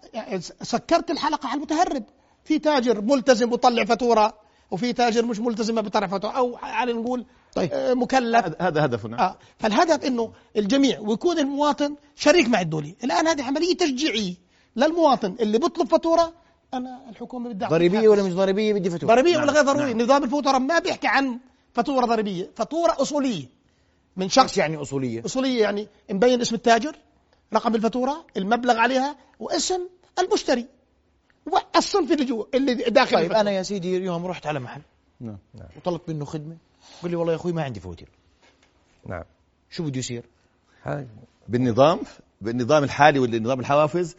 سكرت 0.61 1.11
الحلقة 1.11 1.47
على 1.49 1.57
المتهرب. 1.57 2.03
في 2.43 2.59
تاجر 2.59 3.01
ملتزم 3.01 3.49
بيطلع 3.49 3.83
فاتورة 3.85 4.33
وفي 4.71 4.93
تاجر 4.93 5.25
مش 5.25 5.39
ملتزم 5.39 5.75
ما 5.75 5.81
بيطلع 5.81 6.07
فاتورة. 6.07 6.31
أو 6.31 6.57
على 6.57 6.93
نقول 6.93 7.25
طيب. 7.55 7.69
آه، 7.73 7.93
مكلف. 7.93 8.45
هذا- 8.61 8.85
هدفنا. 8.85 9.19
آه. 9.19 9.37
فالهدف 9.57 10.05
إنه 10.05 10.31
الجميع 10.57 10.99
ويكون 10.99 11.39
المواطن 11.39 11.95
شريك 12.15 12.47
مع 12.49 12.61
الدولة. 12.61 12.93
الآن 13.03 13.27
هذه 13.27 13.43
عملية 13.43 13.77
تشجيعية 13.77 14.33
للمواطن 14.75 15.35
اللي 15.39 15.57
بيطلب 15.57 15.87
فاتورة. 15.87 16.33
أنا 16.73 17.01
الحكومة 17.09 17.49
بدها 17.49 17.69
ضريبية 17.69 18.09
ولا 18.09 18.23
مش 18.23 18.33
ضريبية؟ 18.33 18.73
بدي 18.73 18.89
فاتورة. 18.89 19.13
ضريبية 19.13 19.37
ولا 19.37 19.51
غير 19.51 19.63
ضروري 19.63 19.93
نظام 19.93 20.23
الفاتورة 20.23 20.57
ما 20.57 20.79
بيحكي 20.79 21.07
عن 21.07 21.39
فاتورة 21.77 22.05
ضريبية 22.05 22.49
فاتورة 22.55 23.01
أصولية. 23.01 23.45
من 24.17 24.29
شخص 24.29 24.57
يعني 24.57 24.77
أصولية؟ 24.77 25.25
أصولية 25.25 25.61
يعني 25.61 25.87
مبين 26.11 26.41
اسم 26.41 26.55
التاجر 26.55 26.95
رقم 27.53 27.75
الفاتورة 27.75 28.25
المبلغ 28.37 28.77
عليها 28.77 29.15
واسم 29.39 29.87
المشتري. 30.19 30.65
والصنف 31.45 32.11
اللي 32.11 32.25
جوا 32.25 32.45
اللي 32.53 32.73
داخل 32.73 33.11
طيب 33.11 33.19
الفاتورة. 33.19 33.41
أنا 33.41 33.51
يا 33.51 33.63
سيدي 33.63 33.97
اليوم 33.97 34.25
رحت 34.25 34.47
على 34.47 34.59
محل 34.59 34.81
نعم. 35.21 35.37
وطلبت 35.77 36.09
منه 36.09 36.25
خدمة. 36.25 36.57
قال 37.01 37.11
لي 37.11 37.17
والله 37.17 37.33
يا 37.33 37.37
أخوي 37.37 37.51
ما 37.53 37.63
عندي 37.63 37.79
فواتير 37.79 38.07
نعم. 39.05 39.23
شو 39.69 39.83
بده 39.83 39.99
يصير؟ 39.99 40.23
هاي. 40.83 41.07
بالنظام 41.47 41.99
بالنظام 42.41 42.83
الحالي 42.83 43.19
والنظام 43.19 43.59
الحوافز 43.59 44.15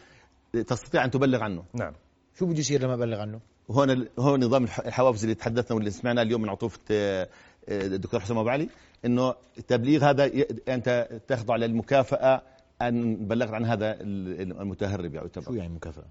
تستطيع 0.66 1.04
أن 1.04 1.10
تبلغ 1.10 1.42
عنه. 1.42 1.64
نعم. 1.74 1.92
شو 2.38 2.46
بده 2.46 2.58
يصير 2.58 2.82
لما 2.82 2.94
أبلغ 2.94 3.20
عنه؟ 3.20 3.40
هون 3.70 4.08
هو 4.18 4.36
نظام 4.36 4.64
الح- 4.64 4.80
الحوافز 4.80 5.22
اللي 5.22 5.34
تحدثنا 5.34 5.76
واللي 5.76 5.90
سمعناه 5.90 6.22
اليوم 6.22 6.42
من 6.42 6.48
عطوفة 6.48 6.78
آه، 6.90 7.28
الدكتور 7.68 8.20
حسام 8.20 8.38
أبو 8.38 8.48
علي 8.48 8.68
إنه 9.04 9.34
التبليغ 9.58 10.04
هذا 10.10 10.30
أنت 10.68 11.08
تخضع 11.28 11.56
للمكافأة 11.56 12.42
أن 12.82 13.16
بلغت 13.16 13.50
عن 13.50 13.64
هذا 13.64 13.92
ال- 14.00 14.60
المتهرب 14.60 15.10
شو 15.12 15.16
يعتبر 15.16 15.56
يعني 15.56 15.74
مكافأة؟ 15.74 16.04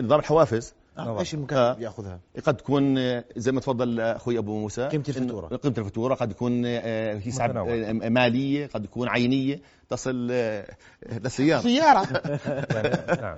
نظام 0.00 0.18
الحوافز. 0.20 0.74
إيش 0.98 1.34
المكافاه 1.34 1.70
آه. 1.70 1.74
بيأخذها؟ 1.74 2.20
قد 2.44 2.56
تكون 2.56 2.98
آه، 2.98 3.24
زي 3.36 3.52
ما 3.52 3.60
تفضل 3.60 4.00
أخوي 4.00 4.38
أبو 4.38 4.58
موسى 4.58 4.88
قيمة 4.88 5.04
إنه 5.08 5.16
الفاتورة. 5.18 5.46
قيمة 5.46 5.74
الفاتورة 5.78 6.14
قد 6.14 6.28
تكون 6.28 6.62
آه، 6.66 7.18
حساب 7.18 7.50
متنوع. 7.50 7.90
آه، 7.90 7.92
مالية 7.92 8.66
قد 8.66 8.82
تكون 8.82 9.08
عينية 9.08 9.60
تصل 9.90 10.28
آه، 10.30 10.66
للسيارة 11.12 11.60
سيارة 11.60 12.06
يعني 12.74 13.20
نعم 13.22 13.36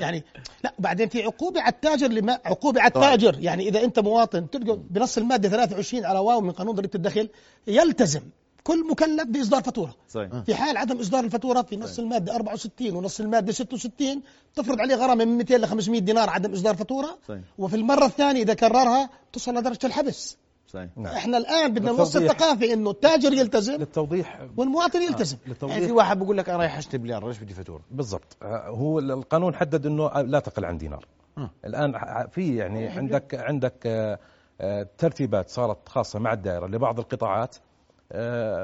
يعني 0.00 0.24
لا 0.64 0.74
بعدين 0.78 1.08
في 1.08 1.22
عقوبة 1.22 1.60
على 1.60 1.72
التاجر 1.72 2.08
لما 2.08 2.38
عقوبة 2.44 2.80
على 2.80 2.88
التاجر 2.88 3.36
يعني 3.40 3.68
إذا 3.68 3.84
أنت 3.84 3.98
مواطن 3.98 4.50
تلقى 4.50 4.78
بنص 4.90 5.18
الماده 5.18 5.48
23 5.48 6.04
على 6.04 6.18
واو 6.18 6.40
من 6.40 6.50
قانون 6.50 6.74
ضريبة 6.74 6.94
الدخل 6.94 7.28
يلتزم 7.66 8.22
كل 8.64 8.88
مكلف 8.90 9.24
بإصدار 9.28 9.62
فاتورة. 9.62 9.94
صحيح. 10.08 10.28
في 10.46 10.54
حال 10.54 10.76
عدم 10.76 11.00
إصدار 11.00 11.24
الفاتورة 11.24 11.62
في 11.62 11.76
نص 11.76 11.98
المادة 11.98 12.34
64 12.34 12.96
ونص 12.96 13.20
المادة 13.20 13.52
66 13.52 14.22
تفرض 14.54 14.80
عليه 14.80 14.94
غرامة 14.94 15.24
من 15.24 15.38
200 15.38 15.56
ل 15.56 15.66
500 15.66 16.00
دينار 16.00 16.30
عدم 16.30 16.52
إصدار 16.52 16.74
فاتورة. 16.74 17.18
صحيح. 17.28 17.40
وفي 17.58 17.76
المرة 17.76 18.04
الثانية 18.04 18.42
إذا 18.42 18.54
كررها 18.54 19.10
تصل 19.32 19.54
لدرجة 19.54 19.86
الحبس. 19.86 20.36
صحيح. 20.66 20.88
نعم. 20.96 21.14
إحنا 21.14 21.38
الآن 21.38 21.74
بدنا 21.74 21.92
نوصل. 21.92 22.28
ثقافه 22.28 22.72
إنه 22.72 22.90
التاجر 22.90 23.32
يلتزم 23.32 23.72
للتوضيح. 23.72 24.40
والمواطن 24.56 25.02
يلتزم. 25.02 25.36
يعني 25.36 25.52
للتوضيح 25.52 25.78
في 25.78 25.92
واحد 25.92 26.18
بقول 26.18 26.38
لك 26.38 26.48
أنا 26.48 26.58
رايح 26.58 26.78
أشتري 26.78 26.98
بليار 26.98 27.28
ليش 27.28 27.38
بدي 27.38 27.54
فاتورة؟ 27.54 27.82
بالضبط. 27.90 28.36
آه، 28.42 28.68
هو 28.68 28.98
القانون 28.98 29.54
حدد 29.54 29.86
إنه 29.86 30.08
لا 30.22 30.40
تقل 30.40 30.64
عن 30.64 30.78
دينار. 30.78 31.06
آه. 31.38 31.50
الآن 31.64 31.94
في 32.30 32.56
يعني 32.56 32.88
عندك 32.88 33.34
عندك 33.34 33.86
آه، 33.86 34.18
آه، 34.60 34.88
ترتيبات 34.98 35.50
صارت 35.50 35.88
خاصة 35.88 36.18
مع 36.18 36.32
الدائرة 36.32 36.66
لبعض 36.66 36.98
القطاعات. 36.98 37.56
آه، 37.56 37.73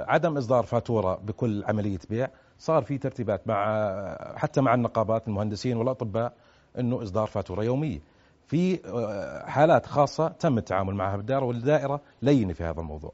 عدم 0.09 0.37
إصدار 0.37 0.64
فاتورة 0.64 1.14
بكل 1.14 1.64
عملية 1.64 1.99
بيع 2.11 2.28
صار 2.59 2.82
في 2.82 2.99
ترتيبات 2.99 3.49
مع 3.49 3.64
آه، 3.68 4.37
حتى 4.38 4.61
مع 4.61 4.75
النقابات 4.75 5.28
المهندسين 5.28 5.76
والأطباء 5.76 6.32
إنه 6.78 7.02
إصدار 7.02 7.26
فاتورة 7.26 7.64
يومية. 7.64 8.00
في 8.47 8.80
آه، 8.87 9.47
حالات 9.47 9.87
خاصة 9.87 10.28
تم 10.28 10.59
التعامل 10.59 10.94
معها 10.94 11.16
بالدائرة 11.16 11.44
والدائرة 11.44 12.00
لينة 12.23 12.52
في 12.52 12.64
هذا 12.64 12.80
الموضوع. 12.80 13.12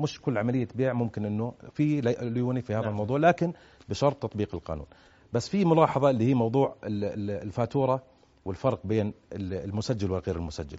مش 0.00 0.20
كل 0.20 0.38
عملية 0.38 0.68
بيع 0.74 0.92
ممكن 0.92 1.24
إنه 1.24 1.52
في 1.72 2.00
لي- 2.00 2.16
ليونة 2.20 2.60
في 2.60 2.72
هذا 2.74 2.80
نعم. 2.82 2.90
الموضوع 2.90 3.18
لكن 3.18 3.52
بشرط 3.88 4.22
تطبيق 4.22 4.54
القانون. 4.54 4.86
بس 5.32 5.48
في 5.48 5.64
ملاحظة 5.64 6.10
اللي 6.10 6.24
هي 6.30 6.34
موضوع 6.34 6.74
ال- 6.84 7.04
ال- 7.04 7.42
الفاتورة 7.42 8.02
والفرق 8.44 8.80
بين 8.84 9.14
ال- 9.32 9.54
المسجل 9.54 10.10
والغير 10.10 10.36
المسجل. 10.36 10.78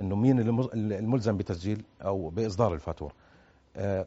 إنه 0.00 0.16
مين 0.16 0.38
الملزم 0.74 1.36
بتسجيل 1.36 1.84
أو 2.04 2.28
بإصدار 2.28 2.74
الفاتورة. 2.74 3.12
آه، 3.12 3.27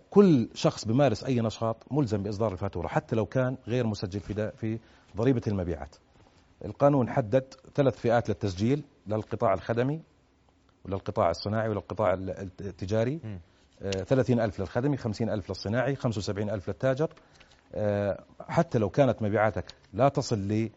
كل 0.09 0.49
شخص 0.53 0.85
بيمارس 0.85 1.23
أي 1.23 1.41
نشاط 1.41 1.77
ملزم 1.91 2.23
بإصدار 2.23 2.51
الفاتوره 2.51 2.87
حتى 2.87 3.15
لو 3.15 3.25
كان 3.25 3.57
غير 3.67 3.87
مسجل 3.87 4.19
في 4.19 4.51
في 4.57 4.79
ضريبة 5.17 5.41
المبيعات. 5.47 5.95
القانون 6.65 7.09
حدد 7.09 7.53
ثلاث 7.75 7.97
فئات 7.99 8.29
للتسجيل 8.29 8.83
للقطاع 9.07 9.53
الخدمي 9.53 10.01
وللقطاع 10.85 11.29
الصناعي 11.29 11.69
وللقطاع 11.69 12.13
ال- 12.13 12.29
الت- 12.29 12.61
التجاري 12.61 13.19
آه، 13.81 13.89
30 13.91 14.39
ألف 14.39 14.59
للخدمي 14.59 14.97
50 14.97 15.29
ألف 15.29 15.49
للصناعي 15.49 15.95
75 15.95 16.49
ألف 16.49 16.67
للتاجر. 16.69 17.09
آه، 17.75 18.23
حتى 18.49 18.79
لو 18.79 18.89
كانت 18.89 19.21
مبيعاتك 19.21 19.65
لا 19.93 20.09
تصل 20.09 20.37
ل 20.39 20.69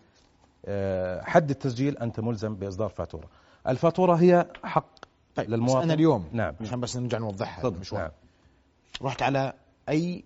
آه، 0.67 1.23
التسجيل 1.37 1.99
أنت 1.99 2.21
ملزم 2.21 2.55
بإصدار 2.55 2.89
فاتورة. 2.89 3.29
الفاتورة 3.69 4.15
هي 4.15 4.47
حق 4.65 4.87
طيب 5.35 5.47
بس 5.47 5.53
للمواطن. 5.53 5.83
أنا 5.83 5.95
اليوم 5.95 6.29
نعم. 6.33 6.55
عشان 6.61 6.81
بس 6.81 6.97
نرجع 6.97 7.19
نوضحها. 7.19 7.69
المشوار 7.69 8.03
نعم. 8.03 8.11
رحت 9.03 9.23
على 9.23 9.53
أي 9.89 10.25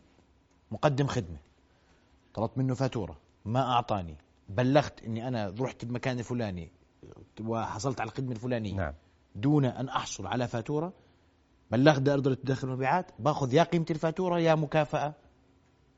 مقدم 0.70 1.06
خدمة. 1.06 1.38
طلبت 2.34 2.58
منه 2.58 2.74
فاتورة 2.74 3.18
ما 3.44 3.60
أعطاني. 3.72 4.16
بلغت 4.48 5.02
إني 5.04 5.28
أنا 5.28 5.54
رحت 5.60 5.84
بمكان 5.84 6.18
الفلاني 6.18 6.70
وحصلت 7.40 8.00
على 8.00 8.08
الخدمة 8.10 8.32
الفلانية. 8.32 8.74
نعم. 8.74 8.94
دون 9.34 9.64
أن 9.64 9.88
أحصل 9.88 10.26
على 10.26 10.48
فاتورة 10.48 10.92
بلغت 11.70 12.00
دائرة 12.00 12.28
التدخل 12.28 12.68
والمبيعات 12.68 13.06
باخذ 13.18 13.54
يا 13.54 13.62
قيمة 13.62 13.86
الفاتورة 13.90 14.38
يا 14.40 14.54
مكافأة 14.54 15.14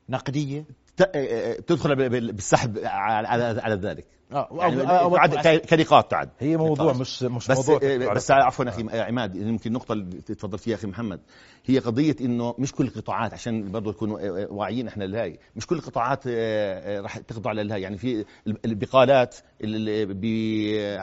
نقدية. 0.09 0.65
ت- 0.97 1.01
آه، 1.01 1.07
آه، 1.15 1.59
تدخل 1.59 2.09
بالسحب 2.31 2.77
على 2.83 3.75
ذلك. 3.75 4.07
آه 4.33 4.47
يعني 4.59 5.59
كنقاط 5.59 6.11
تعد. 6.11 6.29
هي 6.39 6.57
موضوع. 6.57 6.93
مش 6.93 7.23
مش 7.23 7.47
بس 7.47 7.57
موضوع. 7.69 7.79
آه، 7.83 8.13
بس 8.13 8.31
عفوا 8.31 8.69
أخي 8.69 8.99
عماد 8.99 9.35
يمكن 9.35 9.69
النقطة 9.69 9.93
اللي 9.93 10.21
تفضل 10.21 10.57
فيها 10.57 10.75
أخي 10.75 10.87
محمد 10.87 11.19
هي 11.65 11.79
قضية 11.79 12.15
إنه 12.21 12.55
مش 12.59 12.71
كل 12.71 12.83
القطاعات 12.85 13.33
عشان 13.33 13.71
برضه 13.71 13.91
نكونوا 13.91 14.19
آه، 14.19 14.43
آه، 14.43 14.47
واعيين 14.51 14.87
إحنا 14.87 15.03
لهي 15.03 15.37
مش 15.55 15.67
كل 15.67 15.75
القطاعات 15.75 16.23
آه، 16.27 16.31
آه، 16.97 17.01
راح 17.01 17.17
تخضع 17.17 17.51
للهي 17.51 17.81
يعني 17.81 17.97
في 17.97 18.25
البقالات 18.65 19.35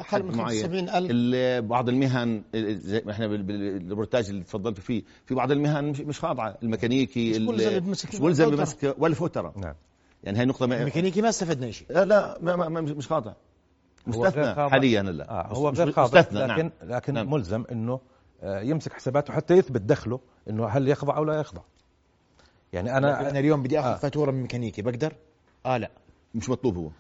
بحد 0.01 0.23
معين 0.25 0.63
75,000 0.63 1.11
ال- 1.11 1.63
بعض 1.63 1.89
المهن 1.89 2.43
ال- 2.55 2.79
زي 2.81 3.03
ما 3.07 3.13
إحنا 3.13 3.27
بال- 3.27 3.43
بال- 3.43 3.79
بالربورتاج 3.79 4.29
اللي 4.29 4.45
تفضلت 4.45 4.81
فيه 4.81 5.03
في 5.27 5.35
بعض 5.35 5.53
المهن 5.53 5.85
مش, 5.85 6.01
مش 6.01 6.21
خاضعة. 6.21 6.57
الميكانيكي 6.63 7.31
مش 7.31 7.37
ملزم 8.21 8.51
بمسك. 8.51 8.85
بمسك 8.85 8.95
والفوتره 8.99 9.53
نعم. 9.57 9.75
يعني 10.25 10.39
هي 10.39 10.45
نقطة 10.45 10.67
ما 10.67 10.79
الميكانيكي 10.81 11.23
ما 11.23 11.29
استفدنا 11.29 11.71
شيء 11.71 11.87
لا 11.91 12.05
لا 12.05 12.39
ما 12.41 12.57
ما 12.57 12.69
ما 12.69 12.81
مش 12.81 13.13
غير 13.13 13.27
مستثنى. 14.07 14.71
حاليا 14.71 15.03
لا. 15.03 15.31
آه 15.31 15.47
هو 15.47 15.71
مش- 15.73 15.79
غير 15.79 15.95
مستثنى 16.01 16.39
لكن 16.41 16.71
نعم. 16.81 16.91
لكن 16.97 17.15
نعم. 17.15 17.31
ملزم 17.31 17.65
إنه 17.73 18.01
آه، 18.43 18.61
يمسك 18.61 18.93
حساباته 18.93 19.33
حتى 19.33 19.55
يثبت 19.55 19.81
دخله 19.81 20.21
إنه 20.51 20.67
هل 20.67 20.89
يخضع 20.89 21.17
أو 21.17 21.25
لا 21.25 21.35
يخضع. 21.41 21.63
يعني 22.73 22.97
أنا 22.97 23.31
أنا 23.31 23.39
اليوم 23.39 23.63
بدي 23.63 23.81
أخذ 23.81 23.89
آه. 23.89 23.97
فاتورة 23.97 24.31
من 24.31 24.43
ميكانيكي 24.43 24.83
بقدر؟ 24.83 25.13
آه 25.67 25.77
لا. 25.77 25.91
مش 26.35 26.49
مطلوب 26.49 26.77
هو. 26.77 26.91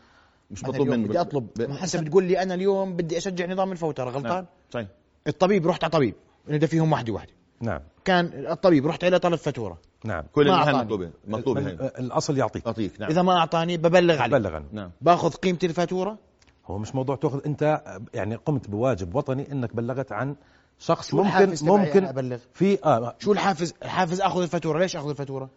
مش 0.50 0.64
مطلوب 0.64 0.88
منه 0.88 1.08
بدي 1.08 1.20
اطلب 1.20 1.48
ب- 1.56 1.62
ما 1.70 1.74
حسب 1.76 2.04
بتقول 2.04 2.24
لي 2.24 2.42
أنا 2.42 2.54
اليوم 2.54 2.96
بدي 2.96 3.18
أشجع 3.18 3.46
نظام 3.46 3.72
الفوترة 3.72 4.10
غلطان؟ 4.10 4.22
نعم. 4.32 4.46
صحيح. 4.70 4.88
الطبيب 5.26 5.66
رحت 5.66 5.84
على 5.84 5.90
طبيب 5.90 6.14
إنه 6.48 6.56
ده 6.56 6.66
فيهم 6.66 6.92
وحده 6.92 7.12
وحده 7.12 7.32
نعم. 7.60 7.80
كان 8.04 8.46
الطبيب 8.50 8.86
رحت 8.86 9.04
عليه 9.04 9.16
طلب 9.16 9.34
فاتورة. 9.34 9.78
نعم. 10.04 10.24
كل 10.32 10.48
ما 10.50 10.62
المهن. 10.70 10.84
مطلوبه 10.84 11.10
مطلوبة 11.26 11.60
هي. 11.60 11.70
ال- 11.72 11.98
الأصل 11.98 12.38
يعطيك. 12.38 12.66
اعطيك 12.66 13.00
نعم. 13.00 13.10
إذا 13.10 13.22
ما 13.22 13.38
أعطاني 13.38 13.76
ببلغ 13.76 14.18
عليه 14.18 14.38
بلغ 14.38 14.54
عنه 14.54 14.66
نعم. 14.72 14.90
باخذ 15.00 15.30
قيمه 15.34 15.58
الفاتورة؟ 15.64 16.18
هو 16.66 16.78
مش 16.78 16.94
موضوع 16.94 17.16
تأخذ. 17.16 17.40
أنت 17.46 17.82
يعني 18.14 18.34
قمت 18.34 18.70
بواجب 18.70 19.14
وطني 19.14 19.52
إنك 19.52 19.76
بلغت 19.76 20.12
عن 20.12 20.36
شخص 20.78 21.08
شو 21.10 21.22
ممكن 21.22 21.54
ممكن 21.66 22.04
أبلغ؟ 22.04 22.38
في 22.52 22.84
آه. 22.84 23.14
شو 23.18 23.32
الحافز 23.32 23.74
الحافز 23.82 24.20
أخذ 24.20 24.42
الفاتورة؟ 24.42 24.78
ليش 24.78 24.96
أخذ 24.96 25.08
الفاتورة؟ 25.08 25.50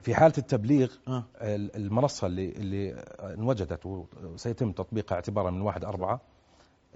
في 0.00 0.14
حالة 0.14 0.32
التبليغ 0.38 0.92
آه. 1.08 1.24
ال- 1.40 1.76
المنصة 1.76 2.26
اللي 2.26 2.48
اللي 2.52 2.92
انوجدت 3.20 3.86
وسيتم 3.86 4.72
تطبيقها 4.72 5.14
اعتبارا 5.16 5.50
من 5.50 5.60
1 5.60 5.84
4 5.84 6.20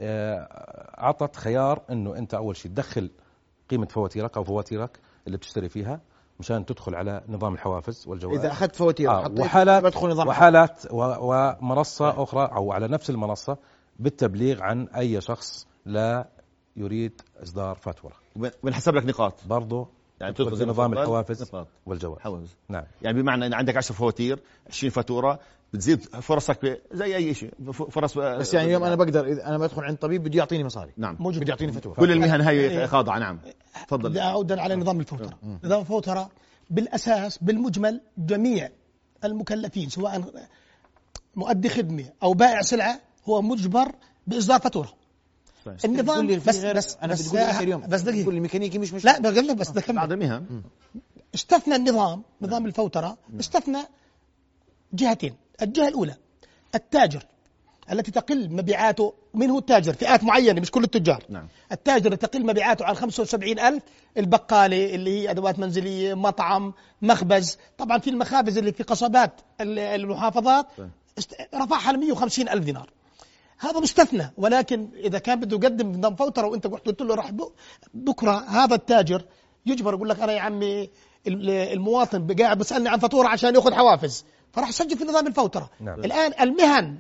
أعطت 0.01 1.37
خيار 1.37 1.83
إنه 1.91 2.17
أنت 2.19 2.35
أول 2.35 2.57
شيء 2.57 2.71
تدخل 2.71 3.11
قيمة 3.71 3.87
فواتيرك 3.87 4.37
أو 4.37 4.45
فواتيرك 4.45 4.99
اللي 5.27 5.39
بتشتري 5.39 5.69
فيها 5.69 6.01
مشان 6.43 6.67
تدخل 6.67 6.95
على 6.95 7.23
نظام 7.29 7.55
الحوافز 7.55 8.05
والجوائز. 8.09 8.39
إذا 8.41 8.53
أخذت 8.53 8.77
فواتير 8.77 9.11
آه 9.11 9.31
وحالات 9.39 9.83
بدخل 9.85 10.09
نظام 10.09 10.29
وحالات 10.29 10.87
و- 10.91 11.17
ومنصة 11.21 12.23
أخرى 12.23 12.45
أو 12.57 12.73
على 12.73 12.89
نفس 12.89 13.11
المنصة 13.11 13.57
بالتبليغ 13.99 14.63
عن 14.63 14.89
أي 14.89 15.21
شخص 15.21 15.67
لا 15.87 16.29
يريد 16.77 17.21
إصدار 17.43 17.75
فاتورة. 17.75 18.15
بنحسب 18.63 18.95
لك 18.95 19.07
نقاط. 19.07 19.35
برضه 19.47 19.89
يعني 20.23 20.35
تدخل 20.35 20.57
في 20.57 20.64
نظام. 20.64 20.93
الحوافز 20.93 21.43
نقاط. 21.43 21.69
والجوائز 21.87 22.23
حوافز. 22.23 22.57
نعم. 22.69 22.85
يعني 23.02 23.23
بمعنى 23.23 23.47
إن 23.47 23.55
عندك 23.55 23.76
10 23.76 23.95
فواتير 23.95 24.38
20 24.69 24.91
فاتورة 24.91 25.38
بتزيد 25.73 26.02
فرصك 26.02 26.83
زي 26.93 27.17
أي 27.17 27.35
شيء 27.35 27.55
فرص 27.73 28.19
بس 28.19 28.55
يعني 28.55 28.67
اليوم 28.67 28.85
أنا 28.85 28.95
بقدر 28.95 29.26
إذا 29.26 29.47
أنا 29.47 29.59
بدخل 29.59 29.83
عند 29.85 29.97
طبيب 29.97 30.25
بده 30.25 30.38
يعطيني 30.38 30.64
مصاري. 30.64 30.93
نعم. 30.97 31.17
موجود. 31.21 31.41
بده 31.41 31.50
يعطيني 31.50 31.73
فاتورة. 31.73 31.95
كل 31.95 32.12
المهن 32.12 32.41
هاي 32.41 32.61
إيه. 32.61 32.87
خاضعة 32.87 33.19
نعم. 33.19 33.37
بدي 33.37 33.52
تفضل 33.88 34.19
أعود 34.19 34.52
على 34.52 34.76
نظام 34.76 35.00
الفوترة. 35.00 35.38
نظام 35.64 35.81
الفوترة 35.81 36.31
بالأساس 36.71 37.38
بالمجمل 37.38 38.00
جميع 38.19 38.69
المكلفين 39.25 39.88
سواء 39.88 40.33
مؤدي 41.37 41.69
خدمة 41.69 42.05
أو 42.23 42.33
بائع 42.33 42.62
سلعة 42.62 43.00
هو 43.29 43.43
مجبر 43.43 43.93
بإصدار 44.26 44.61
فاتورة. 44.61 45.01
النظام 45.85 46.26
بس 46.26 46.59
بس 46.59 46.97
أنا 47.02 47.12
بس 47.12 47.35
اليوم 47.61 47.81
بس 47.88 48.00
دقيقة. 48.00 48.31
لي 48.31 48.40
ميكانيكي 48.40 48.78
مش 48.78 48.92
مش 48.92 49.04
لا 49.04 49.19
بقول 49.21 49.47
لك 49.49 49.57
بس. 49.57 49.69
بعض 49.71 50.12
المهن 50.12 50.62
استثنى 51.35 51.76
النظام 51.76 52.23
نظام 52.42 52.66
الفوترة 52.66 53.19
استثنى 53.40 53.78
جهتين. 54.92 55.35
الجهة 55.62 55.88
الأولى 55.88 56.14
التاجر 56.75 57.26
التي 57.92 58.11
تقل 58.11 58.50
مبيعاته 58.52 59.14
من 59.35 59.50
هو 59.50 59.59
التاجر 59.59 59.92
فئات 59.92 60.25
معينة 60.25 60.61
مش 60.61 60.71
كل 60.71 60.85
التجار. 60.85 61.25
نعم. 61.28 61.49
التاجر 61.73 62.12
التي 62.12 62.26
تقل 62.26 62.47
مبيعاته 62.47 62.85
عن 62.85 62.95
75 62.95 63.59
ألف 63.59 63.83
البقالة 64.16 64.95
اللي 64.95 65.11
هي 65.23 65.31
أدوات 65.31 65.59
منزلية 65.59 66.14
مطعم 66.14 66.75
مخبز. 67.02 67.59
طبعا 67.78 67.99
في 67.99 68.11
المخابز 68.11 68.59
اللي 68.59 68.73
في 68.73 68.83
قصبات 68.83 69.33
ال- 69.61 69.78
المحافظات 69.78 70.66
است- 71.19 71.35
رفعها 71.54 71.92
ل 71.92 71.99
150 72.00 72.49
ألف 72.49 72.64
دينار. 72.64 72.90
هذا 73.62 73.81
مستثنى 73.81 74.33
ولكن 74.37 74.88
إذا 74.97 75.19
كان 75.19 75.40
بده 75.40 75.57
يقدم 75.57 75.92
نظام 75.92 76.14
فوتره 76.16 76.47
وأنت 76.47 76.66
قلت 76.66 76.87
قلت 76.87 77.02
له 77.02 77.14
راح 77.14 77.31
بكرة 77.95 78.45
هذا 78.49 78.75
التاجر 78.75 79.25
يجبر 79.66 79.95
يقول 79.95 80.09
لك 80.09 80.21
أنا 80.21 80.33
يا 80.33 80.40
عمي 80.40 80.83
ال- 81.26 81.50
المواطن 81.50 82.35
قاعد 82.35 82.59
بسالني 82.59 82.88
عن 82.88 82.99
فاتورة 82.99 83.28
عشان 83.28 83.54
يأخذ 83.54 83.73
حوافز. 83.75 84.25
فراح 84.52 84.69
يسجل 84.69 84.99
في 84.99 85.04
نظام 85.04 85.26
الفوترة. 85.26 85.71
نعم. 85.81 86.00
الآن 86.04 86.33
المهن 86.40 86.99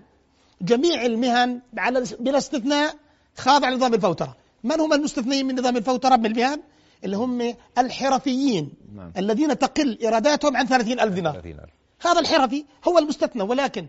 جميع 0.62 1.06
المهن 1.06 1.60
على 1.78 2.04
بلا 2.20 2.38
استثناء 2.38 2.94
خاضعه 3.36 3.70
لنظام 3.70 3.94
الفوترة. 3.94 4.36
من 4.64 4.80
هم 4.80 4.92
المستثنيين 4.92 5.46
من 5.46 5.58
نظام 5.58 5.76
الفوترة 5.76 6.16
بالمهن 6.16 6.60
اللي 7.04 7.16
هم 7.16 7.54
الحرفيين 7.78 8.72
نعم. 8.94 9.12
الذين 9.18 9.58
تقل 9.58 9.98
إيراداتهم 10.02 10.56
عن 10.56 10.66
30 10.66 11.00
ألف 11.00 11.14
دينار. 11.14 11.32
30000 11.32 11.68
هذا 12.06 12.20
الحرفي 12.20 12.64
هو 12.88 12.98
المستثنى 12.98 13.42
ولكن 13.42 13.86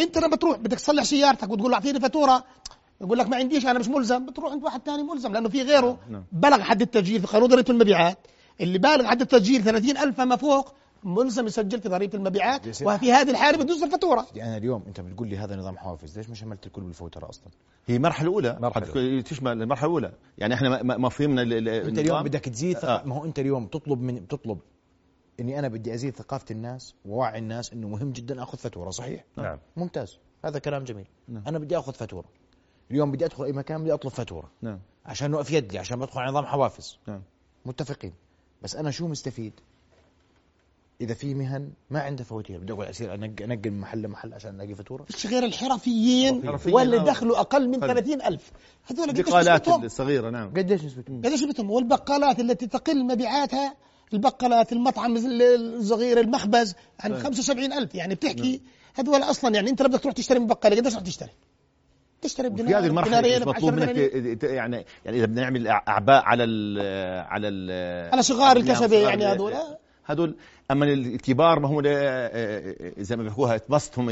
انت 0.00 0.18
لما 0.18 0.36
تروح 0.36 0.58
بدك 0.58 0.76
تصلح 0.78 1.02
سيارتك 1.04 1.50
وتقول 1.50 1.70
له 1.70 1.76
اعطيني 1.76 2.00
فاتورة 2.00 2.44
يقول 3.00 3.18
لك 3.18 3.28
ما 3.28 3.36
عنديش 3.36 3.66
أنا 3.66 3.78
مش 3.78 3.88
ملزم. 3.88 4.26
بتروح 4.26 4.52
عند 4.52 4.64
واحد 4.64 4.80
ثاني 4.86 5.02
ملزم 5.02 5.32
لأنه 5.32 5.48
في 5.48 5.62
غيره 5.62 5.98
نعم. 6.10 6.24
بلغ 6.32 6.60
حد 6.60 6.82
التسجيل 6.82 7.20
في 7.20 7.26
قانون 7.26 7.48
ضريبة 7.48 7.70
المبيعات. 7.70 8.18
اللي 8.60 8.78
بالغ 8.78 9.06
حد 9.06 9.20
التسجيل 9.20 9.64
30000 9.64 10.16
فما 10.16 10.36
فوق 10.36 10.72
ملزم 11.04 11.46
يسجل 11.46 11.80
في 11.80 11.88
ضريبة 11.88 12.18
المبيعات 12.18 12.66
وفي 12.82 13.12
هذه 13.12 13.30
الحالة 13.30 13.58
بده 13.58 13.74
يصدر 13.74 13.88
فاتوره 13.90 14.26
أنا 14.36 14.56
اليوم 14.56 14.82
أنت 14.86 15.00
بتقول 15.00 15.28
لي 15.28 15.36
هذا 15.38 15.56
نظام 15.56 15.78
حوافز 15.78 16.18
ليش 16.18 16.28
ما 16.28 16.34
شملت 16.34 16.66
الكل 16.66 16.82
بالفوترة 16.82 17.28
أصلا؟ 17.28 17.44
هي 17.86 17.98
مرحلة 17.98 18.28
أولى. 18.28 18.70
تكون- 18.74 19.24
تشمل 19.24 19.62
المرحلة 19.62 19.86
الاولى 19.88 20.12
يعني 20.38 20.54
إحنا 20.54 20.82
ما- 20.82 21.08
فهمنا 21.08 21.42
ال- 21.42 21.52
ال- 21.52 21.68
أنت 21.68 21.98
اليوم. 21.98 22.22
بدك 22.22 22.40
تزيد 22.40 22.76
آه. 22.76 23.02
ما 23.04 23.14
هو 23.14 23.24
أنت 23.24 23.38
اليوم 23.38 23.66
تطلب 23.66 24.00
من 24.02 24.28
تطلب 24.28 24.58
إني 25.40 25.58
أنا 25.58 25.68
بدي 25.68 25.94
أزيد 25.94 26.16
ثقافة 26.16 26.46
الناس 26.50 26.94
ووعي 27.04 27.38
الناس 27.38 27.72
إنه 27.72 27.88
مهم 27.88 28.12
جدا 28.12 28.42
أخذ 28.42 28.58
فاتوره 28.58 28.90
صحيح. 28.90 29.24
نعم. 29.36 29.58
ممتاز. 29.76 30.18
هذا 30.44 30.58
كلام 30.58 30.84
جميل. 30.84 31.06
نعم. 31.28 31.42
أنا 31.46 31.58
بدي 31.58 31.78
أخذ 31.78 31.92
فاتوره 31.92 32.28
اليوم 32.90 33.12
بدي 33.12 33.24
أدخل 33.24 33.44
أي 33.44 33.52
مكان 33.52 33.82
بدي 33.82 33.94
أطلب 33.94 34.12
فاتوره 34.12 34.50
نعم. 34.62 34.80
عشان 35.06 35.30
نوقف 35.30 35.50
يدي 35.50 35.78
عشان 35.78 35.98
بدخل 35.98 36.20
على 36.20 36.30
نظام 36.30 36.46
حوافز. 36.46 36.98
نعم. 37.08 37.22
متفقين. 37.66 38.12
بس 38.62 38.76
أنا 38.76 38.90
شو 38.90 39.08
مستفيد؟ 39.08 39.52
إذا 41.00 41.14
في 41.14 41.34
مهن 41.34 41.70
ما 41.90 42.00
عندها 42.00 42.24
فواتير 42.24 42.58
بدي 42.58 42.72
أقول 42.72 42.90
أصير 42.90 43.14
أنقل 43.14 43.42
أنقل 43.42 43.70
من 43.70 43.80
محل 43.80 44.02
لمحل 44.02 44.34
عشان 44.34 44.54
ألاقي 44.54 44.74
فاتوره 44.74 45.06
مش 45.08 45.26
غير 45.26 45.44
الحرفيين. 45.44 46.48
واللي. 46.68 46.98
دخلوا 46.98 47.40
أقل 47.40 47.68
من 47.68 47.74
قل. 47.74 47.86
30000 47.86 48.52
هذول 48.84 49.08
قديش 49.08 49.26
البقالات 49.26 49.60
نسبتهم؟ 49.60 49.84
الصغيره 49.84 50.30
نعم. 50.30 50.50
قديش 50.50 50.84
نسبتهم 50.84 51.18
قديش 51.18 51.42
نسبتهم 51.42 51.70
والبقالات 51.70 52.40
التي 52.40 52.66
تقل 52.66 53.04
مبيعاتها 53.04 53.76
البقالات 54.12 54.72
المطعم 54.72 55.16
الصغير 55.16 56.20
المخبز 56.20 56.74
عن 57.00 57.18
75000 57.18 57.94
يعني 57.94 58.14
بتحكي 58.14 58.60
هذول 58.94 59.22
أصلا 59.22 59.54
يعني 59.54 59.70
أنت 59.70 59.82
لو 59.82 59.88
بدك 59.88 60.00
تروح 60.00 60.14
تشتري 60.14 60.38
من 60.38 60.46
بقالة 60.46 60.76
قديش 60.76 60.96
رح 60.96 61.02
تشتري؟ 61.02 61.30
تشتري 62.22 62.48
في 62.48 62.54
بدينار 62.54 62.78
هذه 62.78 62.86
المرحلة 62.86 63.38
مش 63.38 63.46
مطلوب 63.46 63.74
منك؟ 63.74 63.96
يعني 64.44 64.84
يعني 65.04 65.18
إذا 65.18 65.26
بدنا 65.26 65.42
نعمل 65.42 65.68
أعباء 65.68 66.22
على 66.24 66.44
ال 66.44 66.78
على 67.26 67.48
ال 67.48 67.70
على 68.12 68.22
صغار 68.22 68.56
الكسبه 68.56 68.96
يعني 68.96 69.26
هذول. 69.26 69.54
هذول 70.06 70.36
أما 70.70 70.84
الكبار 70.84 71.60
ما 71.60 71.68
هم 71.68 71.80
ل- 71.80 73.02
زي 73.04 73.16
ما 73.16 73.22
بيحكوها 73.22 73.54
اتبسط 73.56 73.98
هم 73.98 74.10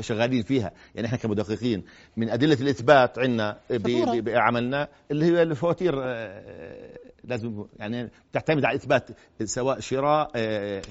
شغالين 0.00 0.42
فيها. 0.42 0.72
يعني 0.94 1.06
إحنا 1.06 1.18
كمدققين 1.18 1.84
من 2.16 2.30
أدلة 2.30 2.54
الإثبات 2.60 3.18
عندنا 3.18 3.58
بعملنا 3.70 4.88
اللي 5.10 5.24
هي 5.26 5.42
الفواتير 5.42 5.94
آه، 6.02 6.98
لازم 7.24 7.64
يعني 7.78 8.10
تعتمد 8.32 8.64
على 8.64 8.76
إثبات 8.76 9.08
سواء 9.44 9.80
شراء 9.80 10.30
آه، 10.36 10.82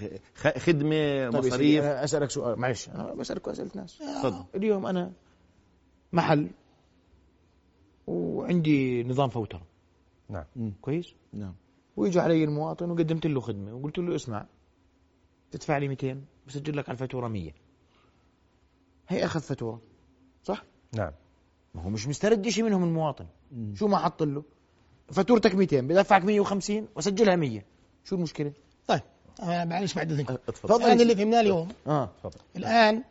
خدمة 0.58 1.30
طيب 1.30 1.46
مصاريف. 1.46 1.84
أنا 1.84 2.04
أسألك 2.04 2.30
سؤال 2.32 2.60
معلش 2.60 2.90
أنا 2.90 3.14
بسألك 3.14 3.48
اسئله 3.48 3.70
ناس 3.76 3.98
تفضل. 3.98 4.44
اليوم 4.56 4.86
أنا 4.86 5.12
محل 6.14 6.48
وعندي 8.08 9.04
نظام 9.04 9.30
فوتره 9.30 9.62
نعم. 10.30 10.46
كويس؟ 10.82 11.14
نعم. 11.34 11.54
ويجي 11.98 12.20
علي 12.20 12.44
المواطن 12.44 12.92
وقدمت 12.92 13.28
له 13.28 13.42
خدمة 13.42 13.74
وقلت 13.74 13.98
له 13.98 14.16
اسمع 14.16 14.46
تدفع 15.52 15.78
لي 15.78 15.88
200 15.88 16.22
بسجل 16.48 16.78
لك 16.78 16.90
على 16.90 16.94
الفاتوره 16.94 17.28
100 17.28 17.52
هي 19.08 19.26
أخذ 19.26 19.40
فاتوره 19.40 19.82
صح؟ 20.44 20.64
نعم. 20.94 21.12
ما 21.76 21.82
هو 21.82 21.90
مش 21.90 22.08
مسترد 22.08 22.48
شيء 22.50 22.64
منهم 22.64 22.84
المواطن. 22.84 23.26
شو 23.74 23.88
ما 23.88 23.98
حط 23.98 24.24
له؟ 24.24 24.44
فاتورتك 25.12 25.56
200 25.56 25.82
بدفعك 25.82 26.24
150 26.26 26.88
واسجلها 26.96 27.36
100 27.36 27.62
شو 28.04 28.16
المشكلة؟ 28.16 28.54
طيب 28.88 29.02
آه 29.42 29.66
معلش 29.66 29.94
بعد 29.94 30.12
اذنك 30.12 30.32
اتفضل. 30.32 30.76
الان 30.86 31.02
اللي 31.02 31.16
فهمناه 31.16 31.42
اليوم. 31.42 31.68
آه. 31.88 32.10
الآن 32.56 33.04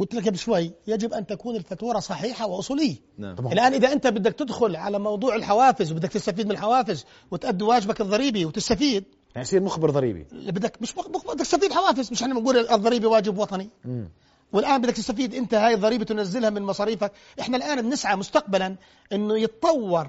قلت 0.00 0.14
لك 0.14 0.28
قبل 0.28 0.38
شوي 0.38 0.72
يجب 0.86 1.12
أن 1.12 1.26
تكون 1.26 1.56
الفاتوره 1.56 1.98
صحيحة 1.98 2.46
وأصولية. 2.46 2.96
نعم. 3.18 3.36
طبعا. 3.36 3.52
الآن 3.52 3.72
إذا 3.74 3.92
أنت 3.92 4.06
بدك 4.06 4.32
تدخل 4.32 4.76
على 4.76 4.98
موضوع 4.98 5.34
الحوافز 5.34 5.92
وبدك 5.92 6.12
تستفيد 6.12 6.46
من 6.46 6.52
الحوافز 6.52 7.04
وتأدي 7.30 7.64
واجبك 7.64 8.00
الضريبي 8.00 8.44
وتستفيد. 8.44 9.04
يعني 9.34 9.46
يصير 9.48 9.62
مخبر 9.62 9.90
ضريبي. 9.90 10.26
بدك 10.32 10.82
مش 10.82 10.96
مق- 10.96 11.08
بدك 11.32 11.40
تستفيد 11.40 11.72
حوافز. 11.72 12.12
مش 12.12 12.22
إحنا 12.22 12.34
بنقول 12.34 12.56
الضريبه 12.58 13.08
واجب 13.08 13.38
وطني. 13.38 13.70
مم. 13.84 14.08
والآن 14.52 14.80
بدك 14.82 14.94
تستفيد 14.96 15.34
أنت 15.34 15.54
هاي 15.54 15.74
الضريبة 15.74 16.04
تنزلها 16.04 16.50
من 16.50 16.62
مصاريفك. 16.62 17.12
إحنا 17.40 17.56
الآن 17.56 17.82
بنسعى 17.82 18.16
مستقبلا 18.16 18.76
إنه 19.12 19.38
يتطور 19.38 20.06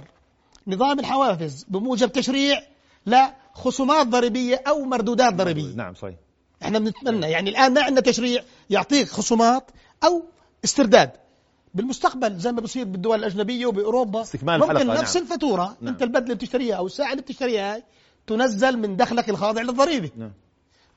نظام 0.67 0.99
الحوافز 0.99 1.65
بموجب 1.69 2.11
تشريع 2.11 2.61
لخصومات 3.05 4.07
ضريبية 4.07 4.61
أو 4.67 4.81
مردودات 4.85 5.33
ضريبية. 5.33 5.75
نعم 5.75 5.93
صحيح. 5.93 6.15
إحنا 6.63 6.79
بنتمنى 6.79 7.31
يعني 7.31 7.49
الآن 7.49 7.73
ما 7.73 7.81
عندنا 7.81 8.01
تشريع 8.01 8.43
يعطيك 8.69 9.07
خصومات 9.07 9.71
أو 10.03 10.23
استرداد. 10.63 11.11
بالمستقبل 11.73 12.37
زي 12.37 12.51
ما 12.51 12.61
بصير 12.61 12.85
بالدول 12.85 13.19
الأجنبية 13.19 13.65
وبأوروبا 13.65 14.21
استكمال 14.21 14.59
ممكن 14.59 14.71
الحلقة، 14.71 15.01
نفس 15.01 15.15
نعم. 15.15 15.23
الفاتورة 15.25 15.77
نعم. 15.81 15.93
أنت 15.93 16.03
البدلة 16.03 16.23
اللي 16.23 16.35
بتشتريها 16.35 16.75
أو 16.75 16.85
الساعة 16.85 17.11
اللي 17.11 17.21
بتشتريها 17.21 17.73
هاي 17.73 17.83
تنزل 18.27 18.77
من 18.77 18.97
دخلك 18.97 19.29
الخاضع 19.29 19.61
للضريبة. 19.61 20.09
نعم. 20.17 20.31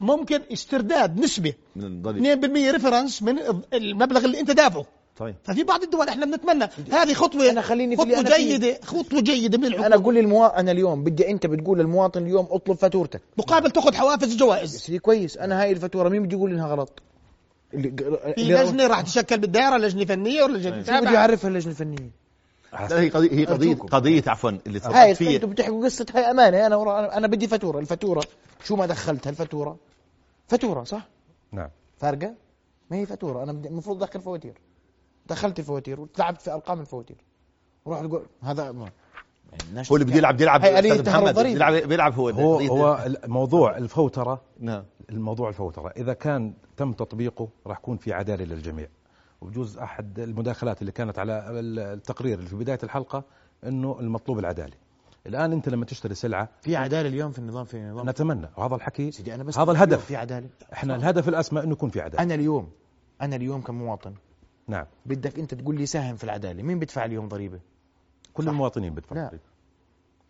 ممكن 0.00 0.40
استرداد 0.52 1.20
نسبه 1.20 1.54
من 1.76 1.84
الضريبة. 1.84 2.34
2% 2.68 2.70
ريفرنس 2.70 3.22
من 3.22 3.38
المبلغ 3.72 4.24
اللي 4.24 4.40
أنت 4.40 4.50
دافعه. 4.50 4.86
طيب. 5.16 5.34
ففي 5.44 5.62
بعض 5.62 5.82
الدول 5.82 6.08
إحنا 6.08 6.26
بنتمنى. 6.26 6.68
هذه 6.92 7.14
خطوة 7.14 7.50
أنا 7.50 7.60
خليني 7.60 7.96
خطوه 7.96 8.20
أنا. 8.20 8.36
جيده 8.36 8.78
خطوة 8.84 9.20
جيدة 9.20 9.58
من 9.58 9.64
الحكومة. 9.64 9.86
أنا 9.86 9.94
أقول 9.96 10.14
للمواطن 10.14 10.56
أنا 10.56 10.70
اليوم 10.70 11.04
بدي 11.04 11.30
أنت 11.30 11.46
بتقول 11.46 11.78
للمواطن 11.78 12.22
اليوم 12.22 12.48
اطلب 12.50 12.76
فاتورتك. 12.76 13.20
مقابل 13.38 13.70
تأخذ 13.70 13.94
حوافز 13.94 14.32
يا 14.32 14.36
جوائز 14.38 14.76
سيدي 14.76 14.98
كويس. 14.98 15.36
أنا 15.38 15.62
هاي 15.62 15.72
الفاتورة 15.72 16.08
مين 16.08 16.22
بده 16.22 16.36
يقول 16.36 16.52
إنها 16.52 16.66
غلط؟ 16.68 17.02
اللي 17.74 17.90
في 17.90 18.32
اللي- 18.38 18.54
لجنة 18.54 18.86
راح 18.86 19.00
تشكل 19.00 19.38
بالدائرة 19.38 19.76
لجنة 19.76 20.04
فنية 20.04 20.42
ولا 20.42 20.58
لجنة 20.58 20.82
شو 20.82 21.00
بده 21.00 21.10
يعرفها 21.10 21.48
اللجنة 21.48 21.70
الفنية؟ 21.70 22.10
هي 22.74 23.08
قضيه 23.08 23.32
هي 23.32 23.44
قضيه 23.44 23.70
أرجوكم. 23.70 23.88
قضية 23.88 24.22
عفوا 24.26 24.50
اللي 24.50 24.80
هاي 24.84 25.14
تفضلت 25.14 25.16
فيها 25.16 25.36
أنتم 25.36 25.50
بتحكوا 25.50 25.84
قصة 25.84 26.06
هاي 26.14 26.30
أمانة. 26.30 26.66
أنا 26.66 26.76
ورا 26.76 27.16
أنا 27.16 27.26
بدي 27.26 27.48
فاتورة. 27.48 27.78
الفاتورة. 27.78 28.22
شو 28.64 28.76
ما 28.76 28.86
دخلتها 28.86 29.30
الفاتورة. 29.30 29.76
فاتورة 30.48 30.84
صح؟ 30.84 31.08
نعم. 31.52 31.68
فارقة؟ 31.98 32.34
ما 32.90 32.96
هي 32.96 33.06
فاتورة. 33.06 33.42
أنا 33.42 33.52
بدي 33.52 33.68
المفروض 33.68 34.02
أدخل 34.02 34.20
فواتير. 34.20 34.54
دخلت 35.26 35.58
الفواتير 35.58 36.00
وتلعبت 36.00 36.40
في 36.40 36.52
ارقام 36.52 36.80
الفواتير. 36.80 37.16
وروح 37.84 38.00
تقول 38.00 38.26
هذا 38.42 38.72
ما 38.72 38.88
هو 39.90 39.96
اللي 39.96 40.04
بده 40.04 40.16
يلعب 40.16 40.36
بده 40.36 40.44
يلعب 40.78 41.08
محمد. 41.08 41.38
بيلعب 41.38 41.72
بيلعب 41.72 42.14
هو 42.14 42.28
هو 42.28 42.58
هو 42.58 43.08
موضوع 43.26 43.76
الفوتره 43.76 44.40
نعم. 44.60 44.84
الموضوع 45.10 45.48
الفوترة. 45.48 45.88
إذا 45.96 46.12
كان 46.12 46.54
تم 46.76 46.92
تطبيقه 46.92 47.48
راح 47.66 47.78
يكون 47.78 47.96
في 47.96 48.12
عدالة 48.12 48.44
للجميع. 48.44 48.88
وبجوز 49.40 49.78
أحد 49.78 50.18
المداخلات 50.18 50.80
اللي 50.80 50.92
كانت 50.92 51.18
على 51.18 51.44
التقرير 51.50 52.38
اللي 52.38 52.48
في 52.48 52.56
بداية 52.56 52.78
الحلقة 52.82 53.24
إنه 53.64 53.96
المطلوب 54.00 54.38
العدالة. 54.38 54.72
الآن 55.26 55.52
أنت 55.52 55.68
لما 55.68 55.84
تشتري 55.84 56.14
سلعه 56.14 56.48
في 56.60 56.76
عدالة 56.76 57.08
اليوم 57.08 57.32
في 57.32 57.38
النظام 57.38 57.64
في 57.64 57.76
النظام. 57.76 58.10
نتمنى. 58.10 58.48
وهذا 58.56 58.74
الحكي 58.74 59.10
سيدي 59.10 59.34
أنا 59.34 59.44
بس 59.44 59.58
هذا 59.58 59.72
الهدف. 59.72 60.04
في 60.04 60.16
عدالة. 60.16 60.48
إحنا 60.72 60.96
الهدف 60.96 61.28
الأسمى 61.28 61.62
إنه 61.62 61.72
يكون 61.72 61.90
في 61.90 62.00
عدالة. 62.00 62.22
أنا 62.22 62.34
اليوم 62.34 62.70
أنا 63.20 63.36
اليوم 63.36 63.60
كمواطن 63.60 64.14
نعم 64.68 64.86
بدك 65.06 65.38
انت 65.38 65.54
تقول 65.54 65.76
لي 65.78 65.86
ساهم 65.86 66.16
في 66.16 66.24
العدالة 66.24 66.62
مين 66.62 66.78
بدفع 66.78 67.04
اليوم 67.04 67.28
ضريبة 67.28 67.60
كل 68.34 68.44
صح. 68.44 68.50
المواطنين 68.50 68.94
بدفعوا 68.94 69.20
لا. 69.20 69.28
ضريبة. 69.28 69.44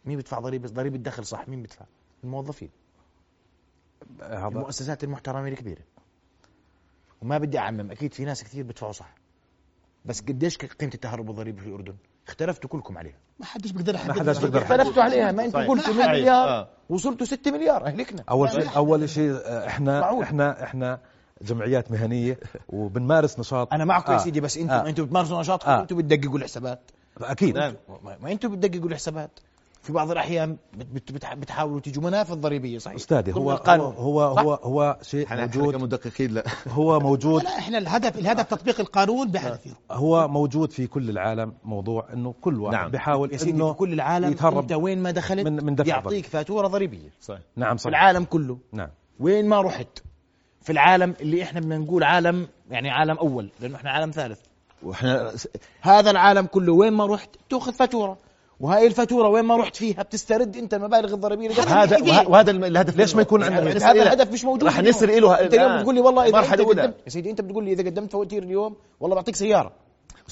مين 0.05 0.19
بدفع 0.19 0.39
ضريبة 0.39 0.69
ضريبة 0.69 0.97
الدخل 0.97 1.25
صح 1.27 1.49
مين 1.49 1.63
بدفع 1.63 1.85
الموظفين 2.25 2.71
هذا 4.23 4.47
المؤسسات 4.49 5.05
المحترمة 5.05 5.49
الكبيرة 5.49 5.83
وما 7.23 7.39
بدي 7.39 7.59
أعمم 7.59 7.91
أكيد 7.91 8.15
في 8.15 8.25
ناس 8.25 8.45
كثير 8.45 8.65
بدفعوا 8.65 8.93
صح 8.93 9.15
بس 10.05 10.21
قديش 10.21 10.59
قيمة 10.59 10.95
التهرب 10.95 11.31
الضريبي 11.31 11.61
في 11.61 11.67
الأردن 11.67 11.95
اختلفتوا 12.29 12.71
كلكم 12.71 12.99
عليها 12.99 13.17
ما 13.41 13.47
حدش 13.47 13.71
بيقدر 13.71 13.93
ما 13.93 13.99
يحدد 13.99 14.19
حدش 14.19 14.39
بيقدر. 14.39 14.63
اختلفتوا 14.63 15.03
عليها 15.03 15.33
ما 15.33 15.45
أنتم. 15.45 15.59
قلتوا 15.59 15.95
100 15.95 16.03
صحيح. 16.03 16.11
مليار 16.11 16.49
آه. 16.49 16.69
وصلتوا 16.89 17.27
6 17.27 17.51
مليار 17.51 17.87
أهلكنا 17.87 18.25
أول 18.31 18.51
شيء 18.51 18.77
أول 18.77 19.09
شيء 19.09 19.31
آه، 19.33 19.67
إحنا 19.67 20.01
معقول. 20.01 20.23
إحنا 20.23 20.63
إحنا 20.65 21.01
جمعيات 21.43 21.91
مهنية 21.91 22.39
وبنمارس 22.69 23.39
نشاط. 23.39 23.73
أنا 23.75 23.85
معكم 23.85 24.13
يا 24.13 24.17
آه. 24.19 24.21
سيدي 24.21 24.41
بس 24.41 24.59
أنتم 24.59 24.73
آه. 24.75 24.89
أنتم 24.89 25.05
بتمارسوا 25.05 25.41
نشاطكم 25.41 25.71
آه. 25.71 25.81
أنتم 25.81 25.97
بتدققوا 25.97 26.39
الحسابات. 26.39 26.81
أكيد. 27.21 27.59
نعم. 27.59 27.75
ما 28.05 28.17
ما 28.23 28.33
أنتم 28.33 28.57
بتدققوا 28.57 28.89
الحسابات. 28.89 29.31
في 29.83 29.93
بعض 29.93 30.11
الأحيان 30.11 30.57
بت- 30.75 30.87
بت- 30.93 31.13
بتح- 31.13 31.35
بتحاولوا 31.35 31.81
تيجوا 31.81 32.03
منافذ 32.03 32.35
ضريبية 32.35 32.79
صحيح. 32.79 32.97
أستاذي 32.97 33.33
هو 33.35 33.51
هو. 33.53 33.83
هو؟ 33.99 34.23
هو, 34.23 34.55
هو 34.55 34.99
شيء 35.03 35.27
إحنا 35.27 35.41
موجود. 35.47 35.77
كمدققين 35.77 36.31
لا. 36.31 36.45
هو 36.69 37.01
موجود. 37.01 37.43
لا 37.43 37.59
إحنا 37.59 37.79
الهدف 37.79 38.19
الهدف 38.19 38.45
تطبيق 38.45 38.81
القانون 38.81 39.29
بهدفه 39.31 39.71
هو 39.91 40.29
موجود 40.29 40.73
في 40.73 40.87
كل 40.87 41.11
العالم 41.11 41.53
موضوع 41.65 42.07
إنه 42.13 42.35
كل 42.41 42.61
واحد 42.61 42.75
نعم. 42.77 42.91
بيحاول 42.91 43.33
يا 43.33 43.37
سيدي 43.37 43.51
إنه 43.51 43.73
في 43.73 43.79
كل 43.79 43.93
العالم 43.93 44.31
يتهرب 44.31 44.59
أنت 44.59 44.73
وين 44.73 45.03
ما 45.03 45.11
دخلت 45.11 45.47
من- 45.47 45.65
من 45.65 45.77
يعطيك 45.87 46.27
فاتورة 46.27 46.67
ضريبية. 46.67 47.09
صحيح. 47.21 47.41
نعم 47.57 47.77
في 47.77 47.83
صح 47.83 47.89
العالم 47.89 48.25
كله. 48.25 48.59
نعم. 48.73 48.89
وين 49.21 49.49
ما 49.49 49.61
رحت. 49.61 49.99
في 50.63 50.73
العالم 50.73 51.15
اللي 51.21 51.43
إحنا 51.43 51.61
بدنا 51.61 51.79
نقول 51.79 52.03
عالم 52.05 52.49
يعني 52.71 52.91
عالم 52.91 53.19
أول 53.19 53.49
لأنه 53.61 53.77
إحنا 53.77 53.91
عالم 53.91 54.11
ثالث 54.11 54.39
وإحنا 54.83 55.33
هذا 55.81 56.11
العالم 56.11 56.47
كله 56.47 56.73
وين 56.73 56.93
ما 56.93 57.07
رحت 57.07 57.29
تأخذ 57.51 57.73
فاتورة 57.73 58.19
وهي 58.61 58.87
الفاتورة 58.87 59.29
وين 59.29 59.45
ما 59.45 59.57
رحت 59.57 59.77
فيها 59.77 60.03
بتسترد 60.03 60.57
أنت 60.57 60.75
المبالغ 60.75 61.15
الضريبية 61.15 61.47
اللي. 61.51 61.63
هذا 61.63 61.99
وه- 61.99 62.29
وهذا 62.29 62.51
الهدف 62.51 62.97
ليش 62.97 63.15
ما 63.17 63.23
يكون 63.23 63.43
عندنا- 63.43 63.59
يعني 63.61 63.81
هذا 63.81 64.03
الهدف 64.03 64.33
مش 64.33 64.45
موجود 64.45 64.65
راح 64.65 64.79
اليوم. 64.79 64.95
نسر 64.97 65.07
له 65.21 65.41
أنت 65.41 65.55
اليوم. 65.55 65.79
بتقول 65.79 65.95
لي 65.95 66.01
والله 66.01 66.23
إذا 66.29 66.39
أنت. 66.39 66.61
قدمت 66.61 66.95
يا 67.05 67.11
سيدي 67.11 67.31
أنت 67.31 67.41
بتقول 67.41 67.65
لي 67.65 67.73
إذا 67.73 67.83
قدمت 67.91 68.13
فواتير 68.13 68.43
اليوم 68.43 68.77
والله 69.01 69.17
بعطيك 69.17 69.37
سياره 69.37 69.73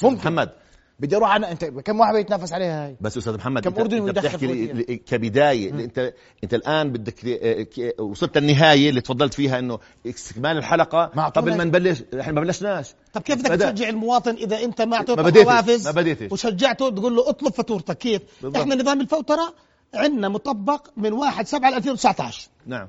ممكن 0.02 0.16
محمد 0.16 0.50
بدي 1.00 1.16
أروح 1.16 1.34
أنا 1.34 1.52
أنت 1.52 1.64
كم 1.64 2.00
واحد 2.00 2.14
بيتنافس 2.14 2.52
عليها 2.52 2.86
هاي؟ 2.86 2.96
بس 3.00 3.16
أستاذ 3.16 3.36
محمد 3.36 3.62
كم 3.62 3.68
أنت, 3.68 3.78
أردني 3.80 4.10
أنت 4.10 4.18
بتحكي 4.18 4.46
لي- 4.46 4.96
كبداية 4.96 5.70
أنت 5.70 6.12
أنت 6.44 6.54
الآن 6.54 6.92
بدك 6.92 7.24
آه، 7.26 7.62
ك- 7.62 8.00
وصلت 8.00 8.36
النهاية 8.36 8.88
اللي 8.90 9.00
تفضلت 9.00 9.34
فيها 9.34 9.58
إنه 9.58 9.78
استكمال 10.06 10.56
الحلقة. 10.56 11.10
ما 11.14 11.28
قبل 11.28 11.56
ما 11.56 11.64
نبلش 11.64 12.02
إحنا 12.20 12.32
ما 12.32 12.40
بلشناش. 12.40 12.94
طب 13.12 13.20
كيف 13.22 13.38
بدك. 13.42 13.72
تشجع 13.72 13.88
المواطن 13.88 14.34
إذا 14.34 14.64
أنت 14.64 14.82
ما 14.82 14.96
أعطيته 14.96 15.16
ما 15.16 15.22
بديتش، 15.22 15.48
حوافز 15.48 15.86
ما 15.86 15.92
بديتش. 15.92 16.32
وشجعته 16.32 16.90
تقول 16.90 17.16
له 17.16 17.28
اطلب 17.30 17.52
فاتورتك؟ 17.52 17.98
كيف؟ 17.98 18.22
بالضبط. 18.42 18.60
إحنا 18.60 18.74
نظام 18.74 19.00
الفوتره 19.00 19.54
عندنا 19.94 20.28
مطبق 20.28 20.86
من 20.96 21.12
1 21.12 21.46
7 21.46 21.76
2019 21.76 22.48
نعم. 22.66 22.88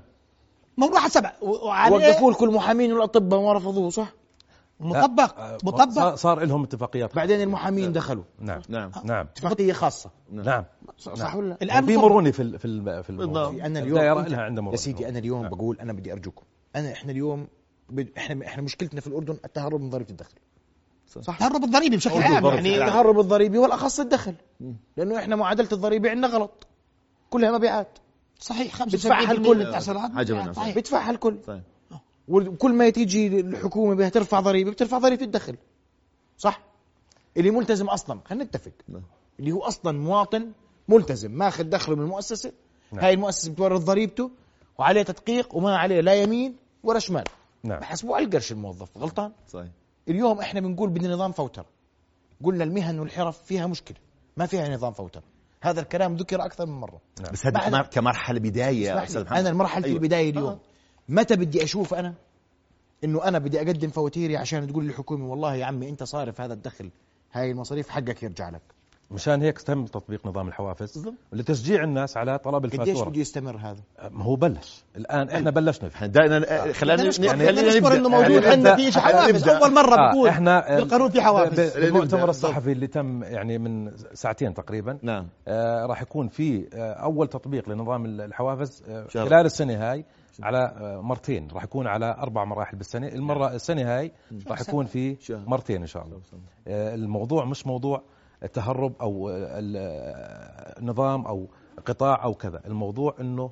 من 0.78 0.88
1 0.88 1.10
7 1.12 1.34
وعليه 1.41 1.95
وقفوا 1.95 2.32
لكل 2.32 2.50
المحامين 2.50 2.93
والأطباء 2.93 3.39
وما 3.39 3.54
رفضوه 3.54 3.89
صح؟ 3.89 4.13
مطبق 4.82 5.39
آه، 5.39 5.58
مطبق 5.63 5.89
صار, 5.91 6.15
صار 6.15 6.46
لهم 6.46 6.63
اتفاقيات 6.63 7.15
بعدين 7.15 7.41
المحامين 7.41 7.91
دخلوا 7.94 8.24
نعم 8.39 8.62
نعم 8.70 8.91
نعم 9.04 9.26
اتفاقية 9.26 9.74
خاصة 9.74 10.10
نعم 10.32 10.63
صح 10.98 11.36
ولا 11.36 11.48
لا؟ 11.50 11.58
الآن 11.62 11.86
في. 11.86 11.98
مرونه 11.98 12.32
في 12.32 12.41
ال- 12.41 12.60
في 12.60 12.65
ال- 12.65 13.04
في 13.04 13.10
الموضوع. 13.10 13.50
أنا 13.65 13.80
اليوم 13.80 13.98
لها 14.00 14.41
عندها 14.41 14.72
يا 14.72 14.76
سيدي 14.76 15.10
أنا 15.10 15.20
اليوم 15.20 15.41
نعم. 15.41 15.52
بقول 15.52 15.80
أنا 15.80 15.94
بدي 15.94 16.13
أرجوكم 16.13 16.44
أنا 16.76 16.91
إحنا 16.91 17.12
اليوم. 17.12 17.48
إحنا 18.17 18.46
إحنا 18.46 18.63
مشكلتنا 18.63 19.02
في 19.02 19.08
الأردن 19.08 19.38
التهرب 19.46 19.82
من 19.82 19.89
ضريبه 19.89 20.10
الدخل 20.10 20.34
صح 21.22 21.34
التهرب 21.41 21.63
الضريبي 21.63 21.96
بشكل 21.98 22.22
عام. 22.22 22.46
يعني. 22.46 22.76
التهرب 22.84 23.20
الضريبي 23.20 23.58
والاخص 23.58 24.00
الدخل 24.00 24.36
لأنه 24.98 25.17
إحنا 25.20 25.36
معادلة 25.36 25.67
الضريبة 25.72 26.10
عندنا 26.10 26.28
غلط 26.28 26.67
كلها 27.30 27.52
مبيعات 27.52 27.88
صحيح 28.39 28.76
75% 28.76 28.86
بدفعها 28.86 29.32
الكل. 29.32 29.56
من 29.56 29.62
التأثيرات 29.62 30.12
حاجة 30.12 30.32
مبيعات. 30.32 30.44
منها. 30.44 30.54
صحيح. 30.54 30.76
بدفعها 30.76 31.12
الكل. 31.12 31.38
وكل 32.28 32.74
ما 32.74 32.90
تيجي 32.90 33.40
الحكومة 33.40 33.96
بدها 33.96 34.10
ترفع 34.10 34.40
ضريبة 34.40 34.72
بترفع 34.72 34.98
ضريبة 34.98 35.24
الدخل. 35.24 35.58
صح؟ 36.38 36.62
اللي 37.38 37.52
ملتزم 37.52 37.88
أصلا 37.88 38.20
خلينا 38.26 38.44
نتفق. 38.44 38.72
نعم. 38.88 39.04
اللي 39.40 39.52
هو 39.52 39.60
أصلا 39.60 40.00
مواطن 40.00 40.52
ملتزم 40.88 41.32
ماخذ 41.32 41.64
دخله 41.64 41.96
من 41.96 42.02
المؤسسة. 42.02 42.52
نعم. 42.92 43.04
هاي 43.04 43.14
المؤسسة 43.14 43.52
بتورد 43.52 43.82
ضريبته 43.82 44.32
وعليه 44.78 45.04
تدقيق 45.04 45.56
وما 45.56 45.78
عليه 45.78 46.02
لا 46.02 46.14
يمين 46.14 46.56
ولا 46.84 47.00
شمال. 47.00 47.24
نعم. 47.64 47.80
بحسبوه 47.80 48.16
على 48.16 48.26
القرش 48.26 48.52
الموظف 48.52 48.98
غلطان. 48.98 49.32
صحيح. 49.48 49.68
اليوم 50.10 50.40
إحنا 50.40 50.60
بنقول 50.60 50.90
بدنا 50.90 51.14
نظام 51.14 51.32
فوترة. 51.32 51.66
قلنا 52.44 52.64
المهن 52.64 53.00
والحرف 53.00 53.44
فيها 53.44 53.68
مشكلة. 53.68 53.98
ما 54.38 54.46
فيها 54.46 54.70
نظام 54.70 54.94
فوترة. 54.94 55.24
هذا 55.62 55.82
الكلام 55.82 56.16
ذكر 56.16 56.46
أكثر 56.46 56.66
من 56.66 56.74
مرة. 56.74 57.02
بس 57.32 57.46
هذا 57.46 57.82
كمرحلة 57.82 58.40
بداية 58.40 59.04
أستاذ 59.04 59.24
محمد. 59.24 59.38
أنا 59.38 59.50
المرحلة 59.50 59.86
أيوة. 59.86 59.98
البداية 59.98 60.30
اليوم. 60.30 60.50
آه. 60.50 60.60
متى 61.12 61.36
بدي 61.36 61.63
أشوف 61.63 61.93
أنا؟ 61.93 62.13
إنه 63.04 63.24
أنا 63.24 63.39
بدي 63.39 63.58
أقدم 63.58 63.89
فواتيري 63.89 64.38
عشان 64.38 64.67
تقول 64.67 64.86
للحكومة 64.86 65.26
والله 65.26 65.56
يا 65.56 65.65
عمي 65.65 65.89
أنت 65.89 66.04
صارف 66.04 66.41
هذا 66.41 66.54
الدخل 66.54 66.91
هاي 67.32 67.52
المصاريف 67.52 67.89
حقك 67.89 68.24
يرجع 68.24 68.50
لك. 68.50 68.62
مشان 69.12 69.41
هيك 69.41 69.62
تم 69.62 69.86
تطبيق 69.86 70.28
نظام 70.28 70.47
الحوافز 70.47 71.10
لتشجيع 71.34 71.84
الناس 71.84 72.17
على 72.17 72.38
طلب 72.38 72.65
قديش 72.65 72.80
الفاتورة. 72.80 73.10
بده 73.10 73.19
يستمر 73.21 73.58
هذا؟ 73.58 73.82
ما 74.12 74.24
هو 74.24 74.36
بلش. 74.36 74.84
الآن 74.95 75.30
إحنا 75.30 75.52
بلشنا 75.52 75.89
فيه. 75.89 75.95
إحنا 75.95 76.08
دائما 76.08 76.71
خلينا 76.74 77.04
نشكر- 77.04 77.24
يعني 77.24 77.52
نشكر. 77.52 77.95
إنه 77.97 78.10
موجود 78.10 78.30
يعني 78.32 78.47
عندنا 78.47 78.74
نبدأ- 78.74 78.76
في 78.78 78.91
شيء 78.91 79.02
حوافز. 79.02 79.47
أول 79.50 79.74
مرة 79.74 79.95
آه، 79.95 80.12
بقول 80.12 80.30
إحنا 80.30 80.76
بالقانون 80.76 81.10
في 81.10 81.21
حوافز. 81.21 81.78
بالضبط. 81.78 82.13
الصحفي 82.30 82.71
اللي 82.71 82.88
تم 82.88 83.24
يعني 83.24 83.58
من 83.58 83.91
ساعتين 84.13 84.54
تقريبا 84.54 84.97
نعم. 85.02 85.28
آه 85.47 85.86
راح 85.86 86.02
يكون 86.02 86.28
في 86.28 86.67
آه 86.74 86.93
أول 86.93 87.28
تطبيق 87.28 87.69
لنظام 87.69 88.06
الحوافز 88.06 88.84
آه. 88.89 89.08
خلال 89.08 89.45
السنة 89.45 89.74
هاي 89.91 90.06
على 90.43 90.58
آه 90.58 91.02
مرتين. 91.02 91.47
راح 91.54 91.63
يكون 91.63 91.88
على 91.88 92.15
أربع 92.19 92.45
مراحل 92.45 92.78
بالسنة. 92.78 93.08
المرة 93.08 93.56
السنة 93.56 93.82
هاي 93.97 94.12
راح 94.47 94.62
يكون 94.62 94.86
في. 94.86 95.17
مرتين 95.47 95.82
إن 95.82 95.88
شاء 95.88 96.04
الله. 96.06 96.19
آه 96.67 96.95
الموضوع 96.95 97.45
مش 97.45 97.67
موضوع 97.67 98.04
التهرب 98.44 98.94
أو 99.02 99.30
ال- 99.30 99.78
النظام 100.80 101.26
أو 101.28 101.48
قطاع 101.86 102.24
أو 102.24 102.34
كذا. 102.34 102.62
الموضوع 102.66 103.16
إنه 103.20 103.52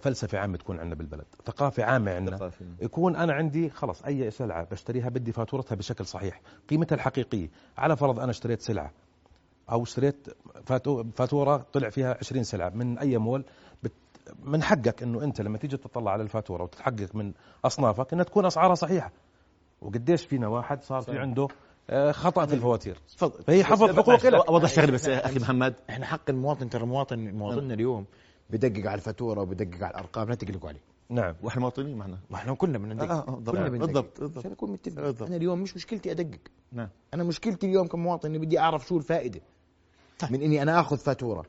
فلسفة 0.00 0.38
عامة 0.38 0.56
تكون 0.56 0.78
عندنا 0.80 0.94
بالبلد 0.94 1.24
ثقافة 1.46 1.84
عامة 1.84 2.10
عندنا. 2.14 2.36
يكون 2.82 3.16
أنا 3.16 3.32
عندي 3.32 3.70
خلص 3.70 4.02
أي 4.02 4.30
سلعة 4.30 4.64
بشتريها 4.64 5.08
بدي 5.08 5.32
فاتورتها 5.32 5.76
بشكل 5.76 6.06
صحيح. 6.06 6.40
قيمتها 6.70 6.96
الحقيقية 6.96 7.48
على 7.78 7.96
فرض 7.96 8.20
أنا 8.20 8.30
اشتريت 8.30 8.60
سلعة 8.62 8.90
أو 9.72 9.82
اشتريت 9.82 10.28
فاتو- 10.68 11.04
فاتورة 11.14 11.66
طلع 11.72 11.88
فيها 11.88 12.16
20 12.20 12.42
سلعة 12.44 12.68
من 12.68 12.98
أي 12.98 13.18
مول 13.18 13.44
من 14.44 14.62
حقك 14.62 15.02
إنه 15.02 15.22
أنت 15.24 15.40
لما 15.40 15.58
تيجي 15.58 15.76
تطلع 15.76 16.10
على 16.12 16.22
الفاتورة 16.22 16.62
وتتحقق 16.62 17.14
من 17.14 17.32
أصنافك 17.64 18.12
إنها 18.12 18.24
تكون 18.24 18.46
أسعارها 18.46 18.74
صحيحة. 18.74 19.12
وقديش 19.82 20.24
فينا 20.26 20.48
واحد 20.48 20.82
صار 20.82 21.00
في 21.02 21.18
عنده 21.18 21.48
خطا 22.10 22.46
في 22.46 22.54
الفواتير. 22.54 22.98
تفضل. 23.08 23.42
فهي 23.42 23.64
حفظ 23.64 23.96
حقوق 23.96 24.26
لك 24.26 24.34
اوضح 24.48 24.68
شغله 24.68 24.92
بس 24.92 25.08
أخي 25.08 25.38
محمد. 25.38 25.74
إحنا 25.90 26.06
حق 26.06 26.30
المواطن 26.30 26.70
ترى 26.70 26.82
المواطن 26.82 27.18
مواطننا 27.18 27.74
اليوم 27.74 28.04
بدقق 28.50 28.86
على 28.86 28.94
الفاتورة 28.94 29.40
وبدقق 29.40 29.84
على 29.84 29.90
الأرقام 29.90 30.28
لا 30.28 30.34
تقلقوا 30.34 30.68
عليه. 30.68 30.80
نعم. 31.08 31.34
وإحنا 31.42 31.60
مواطنين 31.60 31.98
معنا. 31.98 32.18
ما 32.30 32.36
إحنا 32.36 32.54
كلنا 32.54 32.78
بدنا 32.78 32.94
ندقق 32.94 33.10
آه، 33.10 33.18
آه، 33.18 33.34
بالضبط. 33.34 33.56
كلنا 33.56 33.68
بندقق. 33.68 33.86
بالضبط، 33.86 34.20
بالضبط. 34.20 34.38
عشان 34.38 34.50
متفقين 34.62 34.94
بالضبط. 34.94 35.28
أنا 35.28 35.36
اليوم 35.36 35.62
مش 35.62 35.76
مشكلتي 35.76 36.10
أدقق. 36.10 36.38
نعم. 36.72 36.88
أنا 37.14 37.24
مشكلتي 37.24 37.66
اليوم 37.66 37.86
كمواطن 37.86 38.28
إني 38.28 38.38
بدي 38.38 38.58
أعرف 38.58 38.86
شو 38.86 38.96
الفائدة 38.96 39.40
طيب. 40.18 40.32
من 40.32 40.42
إني 40.42 40.62
أنا 40.62 40.80
آخذ 40.80 40.98
فاتورة. 40.98 41.44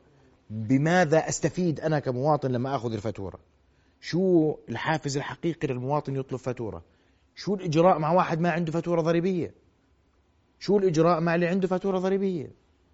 بماذا 0.50 1.30
أستفيد 1.30 1.80
أنا 1.80 2.00
كمواطن 2.00 2.52
لما 2.52 2.76
آخذ 2.76 2.93
الفاتورة؟ 2.93 3.39
شو 4.02 4.56
الحافز 4.69 5.17
الحقيقي 5.17 5.67
للمواطن 5.67 6.15
يطلب 6.15 6.39
فاتورة؟ 6.39 6.84
شو 7.36 7.56
الإجراء 7.56 8.00
مع 8.00 8.12
واحد 8.12 8.39
ما 8.39 8.52
عنده 8.52 8.71
فاتورة 8.71 9.02
ضريبية؟ 9.02 9.54
شو 10.59 10.77
الإجراء 10.77 11.19
مع 11.19 11.35
اللي 11.35 11.47
عنده 11.47 11.67
فاتورة 11.67 11.99
ضريبية؟ 11.99 12.51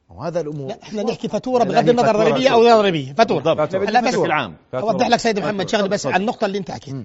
وهذا 0.09 0.41
الأمور. 0.41 0.67
لا 0.67 0.83
إحنا 0.83 1.03
نحكي 1.03 1.27
فاتورة 1.27 1.63
بغض 1.63 1.89
النظر 1.89 2.17
ضريبية 2.17 2.49
أو 2.49 2.63
غير 2.63 2.75
ضريبية. 2.75 3.13
فاتورة. 3.13 3.53
هلا 3.63 4.01
بس 4.01 4.15
بشكل 4.15 4.31
عام. 4.31 4.55
أوضح 4.73 5.07
لك 5.07 5.19
سيد 5.19 5.39
محمد 5.39 5.69
شغله 5.69 5.87
بس. 5.87 6.05
على 6.05 6.15
النقطة 6.21 6.45
اللي 6.45 6.57
أنت 6.57 6.71
حكيت. 6.71 6.95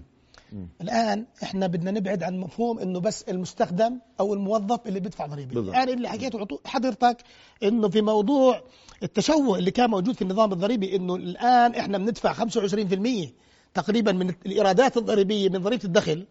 الآن 0.80 1.26
إحنا 1.42 1.66
بدنا 1.66 1.90
نبعد 1.90 2.22
عن 2.22 2.38
مفهوم 2.38 2.78
إنه 2.78 3.00
بس 3.00 3.22
المستخدم 3.22 3.98
أو 4.20 4.34
الموظف 4.34 4.86
اللي 4.86 5.00
بيدفع 5.00 5.26
ضريبة. 5.26 5.60
الان 5.60 5.88
اللي 5.88 6.08
حكيته 6.08 6.46
حضرتك 6.64 7.16
إنه 7.62 7.88
في 7.88 8.02
موضوع 8.02 8.62
التشوه 9.02 9.58
اللي 9.58 9.70
كان 9.70 9.90
موجود 9.90 10.14
في 10.14 10.22
النظام 10.22 10.52
الضريبي 10.52 10.96
إنه 10.96 11.16
الآن 11.16 11.74
إحنا 11.74 11.98
بندفع 11.98 12.32
25% 12.32 13.32
تقريبا 13.74 14.12
من 14.12 14.34
الإيرادات 14.46 14.96
الضريبية 14.96 15.48
من 15.48 15.58
ضريبة 15.58 15.84
الدخل 15.84 16.26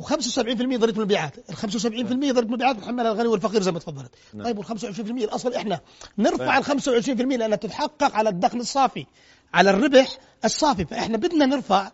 و75% 0.00 0.40
ضريبة 0.76 0.86
المبيعات، 0.86 1.38
ال 1.50 1.56
75% 1.56 1.86
ضريبة 1.86 2.40
المبيعات 2.40 2.76
بتحملها 2.76 3.12
الغني 3.12 3.28
والفقير 3.28 3.62
زي 3.62 3.72
ما 3.72 3.78
تفضلت. 3.78 4.10
نعم. 4.34 4.44
طيب 4.44 4.58
وال 4.58 4.66
25% 4.66 5.24
الأصل 5.24 5.54
إحنا. 5.54 5.80
نرفع 6.18 6.58
ال 6.58 6.64
25% 6.64 7.36
لأنها 7.36 7.56
تتحقق 7.56 8.16
على 8.16 8.28
الدخل 8.28 8.58
الصافي، 8.58 9.06
على 9.54 9.70
الربح 9.70 10.18
الصافي، 10.44 10.84
فإحنا 10.84 11.16
بدنا 11.16 11.46
نرفع 11.46 11.90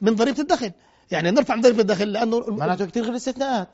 من 0.00 0.14
ضريبة 0.14 0.40
الدخل، 0.40 0.72
يعني 1.10 1.30
نرفع 1.30 1.54
من 1.54 1.62
ضريبة 1.62 1.80
الدخل 1.80 2.12
لأنه 2.12 2.44
معناته 2.48 2.86
كثير 2.86 3.02
غير 3.02 3.12
الاستثناءات. 3.12 3.68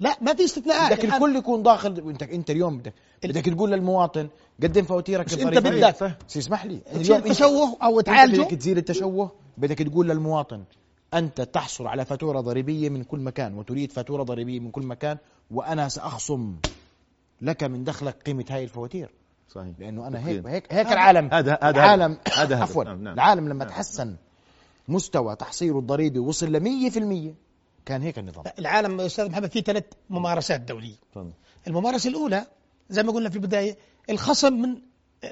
لا 0.00 0.16
ما 0.20 0.34
في 0.34 0.44
استثناءات. 0.44 0.92
بدك 0.92 1.04
الكل 1.04 1.36
يكون 1.36 1.62
داخل. 1.62 2.04
انت 2.10 2.22
إنت 2.22 2.50
اليوم 2.50 2.78
بدك 2.78 2.94
بدك 3.24 3.44
تقول 3.44 3.70
للمواطن 3.70 4.28
قدم 4.62 4.84
فواتيرك. 4.84 5.32
أنت 5.32 5.58
بدك. 5.58 6.16
اسمح 6.36 6.64
لي 6.64 6.80
أنت- 6.86 7.10
التشوه 7.10 7.76
أو 7.82 8.00
تعالجه؟ 8.00 8.42
بدك 8.42 8.50
تزيل 8.54 8.78
التشوه 8.78 9.32
بدك 9.56 9.78
تقول 9.78 10.08
للمواطن 10.08 10.64
أنت 11.14 11.40
تحصل 11.40 11.86
على 11.86 12.04
فاتورة 12.04 12.40
ضريبية 12.40 12.88
من 12.88 13.04
كل 13.04 13.18
مكان 13.20 13.54
وتريد 13.54 13.92
فاتورة 13.92 14.22
ضريبية 14.22 14.60
من 14.60 14.70
كل 14.70 14.86
مكان 14.86 15.18
وأنا 15.50 15.88
سأخصم 15.88 16.56
لك 17.42 17.64
من 17.64 17.84
دخلك 17.84 18.22
قيمة 18.22 18.44
هاي 18.50 18.64
الفواتير 18.64 19.10
صحيح 19.48 19.74
لأنه 19.78 20.06
أنا 20.06 20.26
هيك. 20.26 20.46
هيك 20.46 20.72
هيك 20.72 20.86
العالم 20.86 21.28
هذا 21.32 21.58
هذا 21.62 21.70
العالم 21.70 22.18
هذا. 22.34 22.62
عفوا 22.62 22.84
نعم، 22.84 23.02
نعم. 23.02 23.14
العالم 23.14 23.48
لما 23.48 23.64
تحسن 23.64 24.16
مستوى 24.88 25.36
تحصيله 25.36 25.78
الضريبي 25.78 26.18
وصل 26.18 26.52
ل 26.52 26.60
100% 27.30 27.34
كان 27.86 28.02
هيك 28.02 28.18
النظام 28.18 28.44
العالم 28.58 29.00
أستاذ 29.00 29.30
محمد 29.30 29.50
فيه 29.50 29.62
ثلاث 29.62 29.84
ممارسات 30.10 30.60
دولية 30.60 30.94
تفضل. 31.12 31.30
الممارسة 31.66 32.10
الأولى 32.10 32.46
زي 32.90 33.02
ما 33.02 33.12
قلنا 33.12 33.30
في 33.30 33.36
البداية 33.36 33.76
الخصم 34.10 34.52
من 34.52 34.78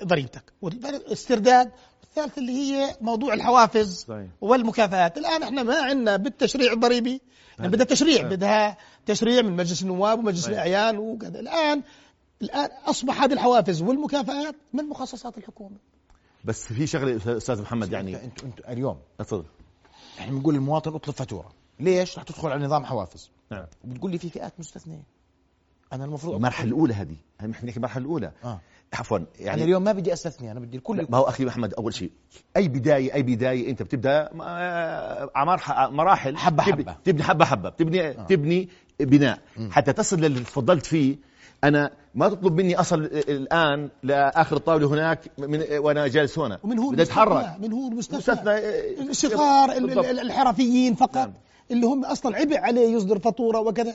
ضريبتك. 0.05 0.53
والاسترداد 0.63 1.71
والثالث 2.03 2.39
اللي 2.39 2.53
هي 2.53 2.97
موضوع 3.01 3.35
الحوافز 3.35 4.05
صحيح. 4.09 4.27
والمكافآت. 4.41 5.19
الآن 5.19 5.43
إحنا 5.43 5.63
ما 5.63 5.83
عندنا 5.83 6.17
بالتشريع 6.17 6.73
الضريبي. 6.73 7.21
يعني 7.59 7.71
بدها 7.71 7.87
تشريع 7.87 8.29
بدها 8.29 8.77
تشريع 9.07 9.43
من 9.43 9.57
مجلس 9.57 9.83
النواب 9.83 10.19
ومجلس 10.19 10.43
صحيح. 10.43 10.53
الأعيان 10.53 10.99
وكذا. 10.99 11.41
الان 11.41 11.83
الآن 12.43 12.71
أصبح 12.87 13.23
هذه 13.23 13.33
الحوافز 13.33 13.83
والمكافآت 13.83 14.57
من 14.73 14.85
مخصصات 14.85 15.39
الحكومة. 15.39 15.77
بس 16.45 16.73
في 16.73 16.87
شغلة 16.87 17.37
أستاذ 17.37 17.63
محمد 17.63 17.93
يعني 17.93 18.25
انت 18.25 18.45
انت 18.45 18.61
اليوم 18.69 18.99
تفضل 19.19 19.45
إحنا 20.19 20.33
بنقول 20.33 20.55
للمواطن 20.55 20.95
أطلب 20.95 21.15
فاتورة. 21.15 21.53
ليش؟ 21.81 22.19
رح 22.19 22.25
تدخل 22.25 22.49
على 22.49 22.65
نظام 22.65 22.85
حوافز. 22.85 23.31
نعم. 23.51 23.67
وبتقول 23.85 24.11
لي 24.11 24.19
في 24.19 24.31
فئات 24.31 24.53
مستثنية. 24.59 25.03
أنا 25.93 26.05
المفروض 26.05 26.35
المرحلة 26.35 26.69
الأولى 26.69 26.95
هذه. 26.95 27.17
هي 27.41 27.47
نحن 27.47 27.67
نحكي 27.67 27.77
المرحلة 27.77 28.05
الأولى. 28.05 28.33
آه. 28.45 28.61
عفوا 28.95 29.19
يعني 29.19 29.29
يعني 29.41 29.65
اليوم 29.65 29.85
ما 29.85 29.93
بدي 29.93 30.13
أستثني 30.13 30.53
أنا 30.53 30.61
بدي 30.61 30.77
الكل 30.77 31.07
ما 31.11 31.19
هو 31.19 31.23
أخي 31.23 31.45
محمد 31.45 31.75
أول 31.75 31.95
شيء 31.95 32.11
أي 32.57 32.69
بداية 32.69 33.15
أي 33.15 33.23
بداية 33.23 33.71
أنت 33.71 33.83
بتبدأ 33.83 34.31
آه، 34.43 35.31
أعمار 35.37 35.63
مراحل 35.91 36.37
تبني- 36.37 36.63
حبة. 36.63 36.97
تبني 37.05 37.23
حبة 37.23 37.45
حبة 37.45 37.69
بتبني 37.69 38.09
آه. 38.09 38.13
تبني 38.13 38.69
بناء 39.01 39.39
حتى 39.71 39.93
تصل 39.93 40.17
للي 40.21 40.41
تفضلت 40.41 40.87
فيه 40.87 41.17
أنا 41.65 41.91
ما 42.15 42.29
تطلب 42.29 42.57
مني 42.61 42.81
أصل 42.81 43.03
الآن 43.05 43.89
لآخر 44.03 44.57
الطاوله 44.57 44.89
هناك 44.89 45.21
من 45.39 45.65
وأنا 45.79 46.07
جالس 46.09 46.39
هنا 46.39 46.59
ومن 46.63 46.79
هو 46.79 46.91
بدي 46.91 47.03
أتحرك؟ 47.03 47.57
من 47.61 47.73
هو 47.73 47.89
المستثنى 47.89 48.19
مستثنى 48.19 48.51
آه، 48.51 49.01
الصغار 49.11 49.73
الحرفيين 50.11 50.95
فقط 50.95 51.17
نعم. 51.17 51.33
اللي 51.71 51.87
هم 51.87 52.05
أصلا 52.05 52.37
عبء 52.37 52.59
عليه 52.59 52.89
يصدر 52.97 53.19
فاتورة 53.19 53.59
وكذا 53.61 53.95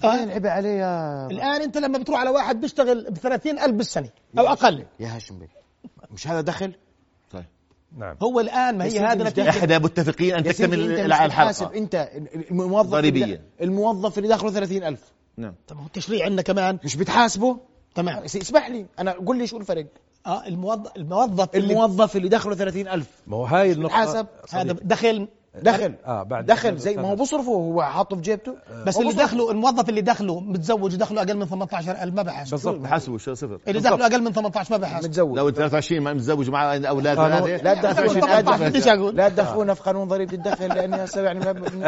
فين. 0.00 0.10
العبء 0.10 0.48
عليه 0.48 0.68
يا 0.68 1.26
الآن 1.26 1.62
أنت 1.62 1.78
لما 1.78 1.98
بتروح 1.98 2.20
على 2.20 2.30
واحد 2.30 2.60
بيشتغل 2.60 3.10
ب 3.10 3.14
30000 3.14 3.70
بالسنة 3.70 4.08
أو 4.38 4.46
أقل. 4.46 4.84
يا 5.00 5.16
هاشم 5.16 5.38
بيه 5.38 5.48
مش 6.10 6.28
هذا 6.28 6.40
دخل؟ 6.40 6.72
نعم. 7.96 8.16
هو 8.22 8.40
الآن 8.40 8.78
ما 8.78 8.84
هي 8.84 8.98
هذا 9.00 9.28
نتيجة. 9.28 9.50
إحنا 9.50 9.78
متفقين 9.78 10.34
أن 10.34 10.44
تكتمل 10.44 11.00
الحلقة. 11.00 11.74
أنت 11.74 12.10
الموظف 12.50 12.90
ضريبيا. 12.90 13.42
الموظف 13.60 14.18
اللي 14.18 14.28
داخله 14.28 14.50
30000 14.50 15.12
نعم. 15.36 15.54
طب 15.68 15.76
هو 15.76 15.86
التشريع 15.86 16.24
عندنا 16.24 16.42
كمان. 16.42 16.78
مش 16.84 16.96
بتحاسبه؟ 16.96 17.58
تمام. 17.94 18.18
اسمح 18.18 18.70
لي. 18.70 18.86
أنا 18.98 19.12
قول 19.12 19.38
لي 19.38 19.46
شو 19.46 19.56
الفرق؟ 19.56 19.86
آه 20.26 20.46
الموظف 20.46 20.96
الموظف 20.96 21.54
اللي 21.54 21.72
الموظف 21.72 22.16
اللي 22.16 22.28
داخله 22.28 22.54
30000 22.54 23.06
ما 23.26 23.36
هو 23.36 23.44
هاي 23.44 23.72
النقطة. 23.72 23.88
بتحاسب. 23.88 24.26
هذا 24.50 24.72
دخل 24.82 25.28
دخل. 25.62 25.94
آه 26.06 26.22
بعد 26.22 26.46
دخل 26.46 26.76
زي 26.76 26.96
ما 26.96 27.08
هو 27.10 27.14
بصرفه 27.14 27.52
هو 27.52 27.82
حاطه 27.82 28.16
في 28.16 28.22
جيبته. 28.22 28.54
بس 28.86 28.96
هو 28.96 29.02
اللي. 29.02 29.12
دخله 29.12 29.50
الموظف 29.50 29.88
اللي 29.88 30.00
دخله 30.00 30.40
متزوج 30.40 30.96
دخله 30.96 31.22
أقل 31.22 31.36
من 31.36 31.46
18000 31.46 32.14
ما 32.14 32.22
بحاسب 32.22 32.50
بالضبط 32.50 32.76
بحاسبه 32.80 33.18
شو 33.18 33.34
صفر. 33.34 33.58
اللي 33.68 33.80
دخله 33.80 34.06
أقل 34.06 34.22
من 34.22 34.32
18 34.32 34.70
ما 34.72 34.76
بحاسب 34.76 35.06
متزوج. 35.08 35.36
لو 35.38 35.50
23 35.50 36.02
ما 36.02 36.12
متزوج 36.12 36.50
مع 36.50 36.76
أولاد 36.76 37.18
لا 37.64 37.74
تدخلونا 37.74 38.20
طبعاً 38.20 38.40
لا 38.58 38.68
تدخلونا- 38.68 38.92
أقول. 38.92 39.16
لا 39.16 39.28
تدخلونا 39.28 39.74
في 39.74 39.82
قانون 39.82 40.08
ضريبه 40.08 40.34
الدخل 40.34 40.68
لاني 40.68 41.04
هسه 41.04 41.20
يعني 41.22 41.40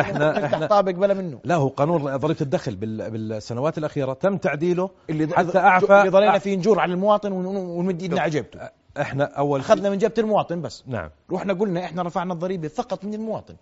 إحنا- 0.03 0.65
طابق 0.67 0.93
بلا 0.93 1.15
منه. 1.15 1.39
لا 1.45 1.55
هو 1.55 1.69
قانون 1.69 2.17
ضريبة 2.17 2.41
الدخل 2.41 2.77
بال- 2.77 3.11
بالسنوات 3.11 3.79
الأخيرة 3.79 4.13
تم 4.13 4.37
تعديله 4.37 4.91
اللي 5.11 5.29
حتى 5.37 5.59
أعفى 5.59 5.99
اللي 6.01 6.09
ضلينا 6.11 6.39
فيه 6.39 6.57
نجور 6.57 6.81
على 6.81 6.93
المواطن 6.95 7.33
ون- 7.33 7.47
ونمد 7.57 8.03
إيدنا 8.03 8.21
على 8.21 8.31
جيبته. 8.31 8.80
إحنا 9.01 9.25
أول 9.25 9.61
شيء- 9.61 9.73
اخذنا 9.73 9.91
من 9.91 9.99
جيبه 9.99 10.15
المواطن 10.19 10.63
بس. 10.63 10.85
نعم. 10.87 11.11
رحنا 11.33 11.53
قلنا 11.53 11.85
إحنا 11.85 12.03
رفعنا 12.03 12.33
الضريبة 12.33 12.69
فقط 12.69 13.05
من 13.05 13.15
المواطن. 13.15 13.57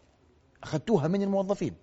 أخذتوها 0.62 1.08
من 1.08 1.22
الموظفين. 1.22 1.74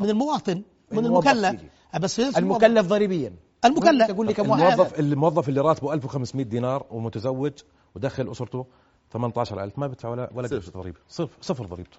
من 0.00 0.08
المواطن 0.10 0.62
من 0.92 1.06
المكلف. 1.06 1.60
بس 2.00 2.20
المكلف 2.20 2.86
ضريبيا. 2.86 3.32
المكلف. 3.64 4.06
تقول 4.08 4.26
لي 4.26 4.34
كم 4.34 4.50
واحد؟ 4.50 4.62
الموظف 4.72 4.98
الموظف 5.00 5.48
اللي 5.48 5.60
راتبه 5.60 5.92
1500 5.92 6.44
دينار 6.44 6.86
ومتزوج 6.90 7.52
ودخل 7.94 8.30
أسرته 8.30 8.66
18000 9.12 9.78
ما 9.78 9.86
بدفع 9.86 10.08
ولا 10.08 10.30
ولا 10.34 10.48
قرش 10.48 10.70
ضريبة. 10.70 10.98
صفر. 11.08 11.36
صفر 11.40 11.66
ضريبته. 11.66 11.96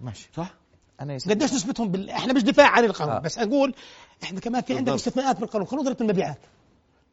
ماشي. 0.00 0.28
صح؟ 0.34 0.54
أنا 1.00 1.18
قديش 1.30 1.52
نسبتهم 1.54 1.88
بال... 1.88 2.10
إحنا 2.10 2.32
مش 2.32 2.42
دفاع 2.42 2.68
عن 2.70 2.84
القانون 2.84 3.14
آه. 3.14 3.18
بس 3.18 3.38
أقول 3.38 3.74
إحنا 4.22 4.40
كمان 4.40 4.62
في 4.62 4.76
عندنا. 4.76 4.94
استثناءات 4.94 5.40
بالقانون. 5.40 5.66
قانون 5.66 5.84
ضريبه 5.84 6.00
المبيعات. 6.00 6.38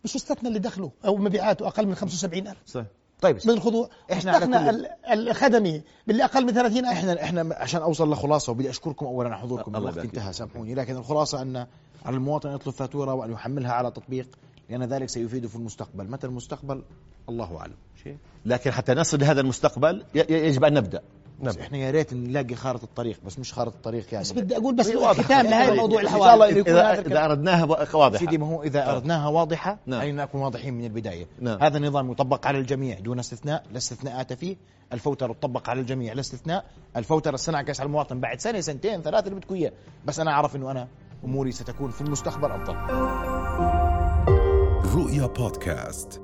مش 0.03 0.15
استثنى 0.15 0.47
اللي 0.47 0.59
دخله 0.59 0.91
أو 1.05 1.17
مبيعاته 1.17 1.67
أقل 1.67 1.87
من 1.87 1.95
75000 1.95 2.57
صح 2.65 2.83
طيب. 3.21 3.37
من 3.45 3.53
الخضوع. 3.53 3.89
إحنا 4.11 4.31
على 4.31 4.45
استثنى 4.45 4.87
الخدمي 5.13 5.81
باللي 6.07 6.23
أقل 6.25 6.45
من 6.45 6.53
30000 6.53 6.85
إحنا 6.85 7.23
إحنا 7.23 7.55
عشان 7.55 7.81
أوصل 7.81 8.11
لخلاصة 8.11 8.51
وبدي 8.51 8.69
أشكركم 8.69 9.05
اولا 9.05 9.29
على 9.29 9.37
حضوركم. 9.37 9.75
الله 9.75 9.79
الوقت 9.79 9.93
يبارك 9.95 10.17
انتهى 10.17 10.33
سامحوني. 10.33 10.75
لكن 10.75 10.95
الخلاصة 10.97 11.41
أن 11.41 11.67
على 12.05 12.15
المواطن 12.15 12.49
أن 12.49 12.55
يطلب 12.55 12.73
فاتورة 12.73 13.13
وأن 13.13 13.31
يحملها 13.31 13.71
على 13.71 13.91
تطبيق 13.91 14.27
لأن 14.69 14.83
ذلك 14.83 15.09
سيفيده 15.09 15.47
في 15.47 15.55
المستقبل. 15.55 16.11
متى 16.11 16.27
المستقبل؟ 16.27 16.83
الله 17.29 17.57
أعلم. 17.57 17.75
شيء. 18.03 18.17
لكن 18.45 18.71
حتى 18.71 18.93
نصل 18.93 19.19
لهذا 19.19 19.41
المستقبل 19.41 20.05
يجب 20.29 20.63
أن 20.63 20.73
نبدأ. 20.73 21.01
بس 21.43 21.57
إحنا 21.57 21.77
يا 21.77 21.91
ريت 21.91 22.13
نلاقي 22.13 22.55
خارطة 22.55 22.83
الطريق 22.83 23.19
بس 23.25 23.39
مش 23.39 23.53
خارطة 23.53 23.75
الطريق 23.75 24.05
يعني. 24.13 24.23
بس 24.23 24.31
بدي 24.31 24.57
أقول 24.57 24.75
بس 24.75 24.87
واضحة. 24.95 25.23
ختام 25.23 25.45
لهذا 25.47 25.71
الموضوع 25.71 26.01
إن 26.01 26.05
شاء 26.07 26.15
الحوار 26.15 26.33
الله 26.33 26.49
إنه 26.49 26.57
يكون 26.57 26.73
هذا 26.73 26.91
إذا. 26.99 27.07
اذا 27.07 27.25
أردناها 27.25 27.65
وا- 27.65 27.95
واضحة. 27.95 28.19
سيدي 28.19 28.37
ما 28.37 28.47
هو 28.47 28.63
إذا 28.63 28.91
أردناها 28.91 29.27
واضحة 29.27 29.77
نعم. 29.85 29.99
علينا 29.99 30.23
نكون 30.23 30.41
واضحين 30.41 30.73
من 30.73 30.85
البداية؟ 30.85 31.25
نعم. 31.39 31.63
هذا 31.63 31.77
النظام 31.77 32.11
يطبق 32.11 32.47
على 32.47 32.57
الجميع 32.57 32.99
دون 32.99 33.19
استثناء 33.19 33.63
لا 33.71 33.77
استثناءات 33.77 34.33
فيه. 34.33 34.55
الفوتره 34.93 35.33
تطبق 35.33 35.69
على 35.69 35.81
الجميع 35.81 36.13
لا 36.13 36.19
استثناء. 36.19 36.65
الفوتره 36.97 37.33
السنعكس 37.35 37.79
على 37.79 37.87
المواطن 37.87 38.19
بعد 38.19 38.39
سنة 38.39 38.59
سنتين 38.59 39.01
ثلاثة 39.01 39.27
اللي 39.27 39.39
بدكم 39.39 39.55
إياه. 39.55 39.71
بس 40.05 40.19
أنا 40.19 40.31
أعرف 40.31 40.55
إنه 40.55 40.71
أنا 40.71 40.87
أموري 41.25 41.51
ستكون 41.51 41.89
في 41.91 42.01
المستقبل 42.01 42.51
أفضل. 42.51 42.75
رؤيا 44.95 45.25
بودكاست. 45.27 46.21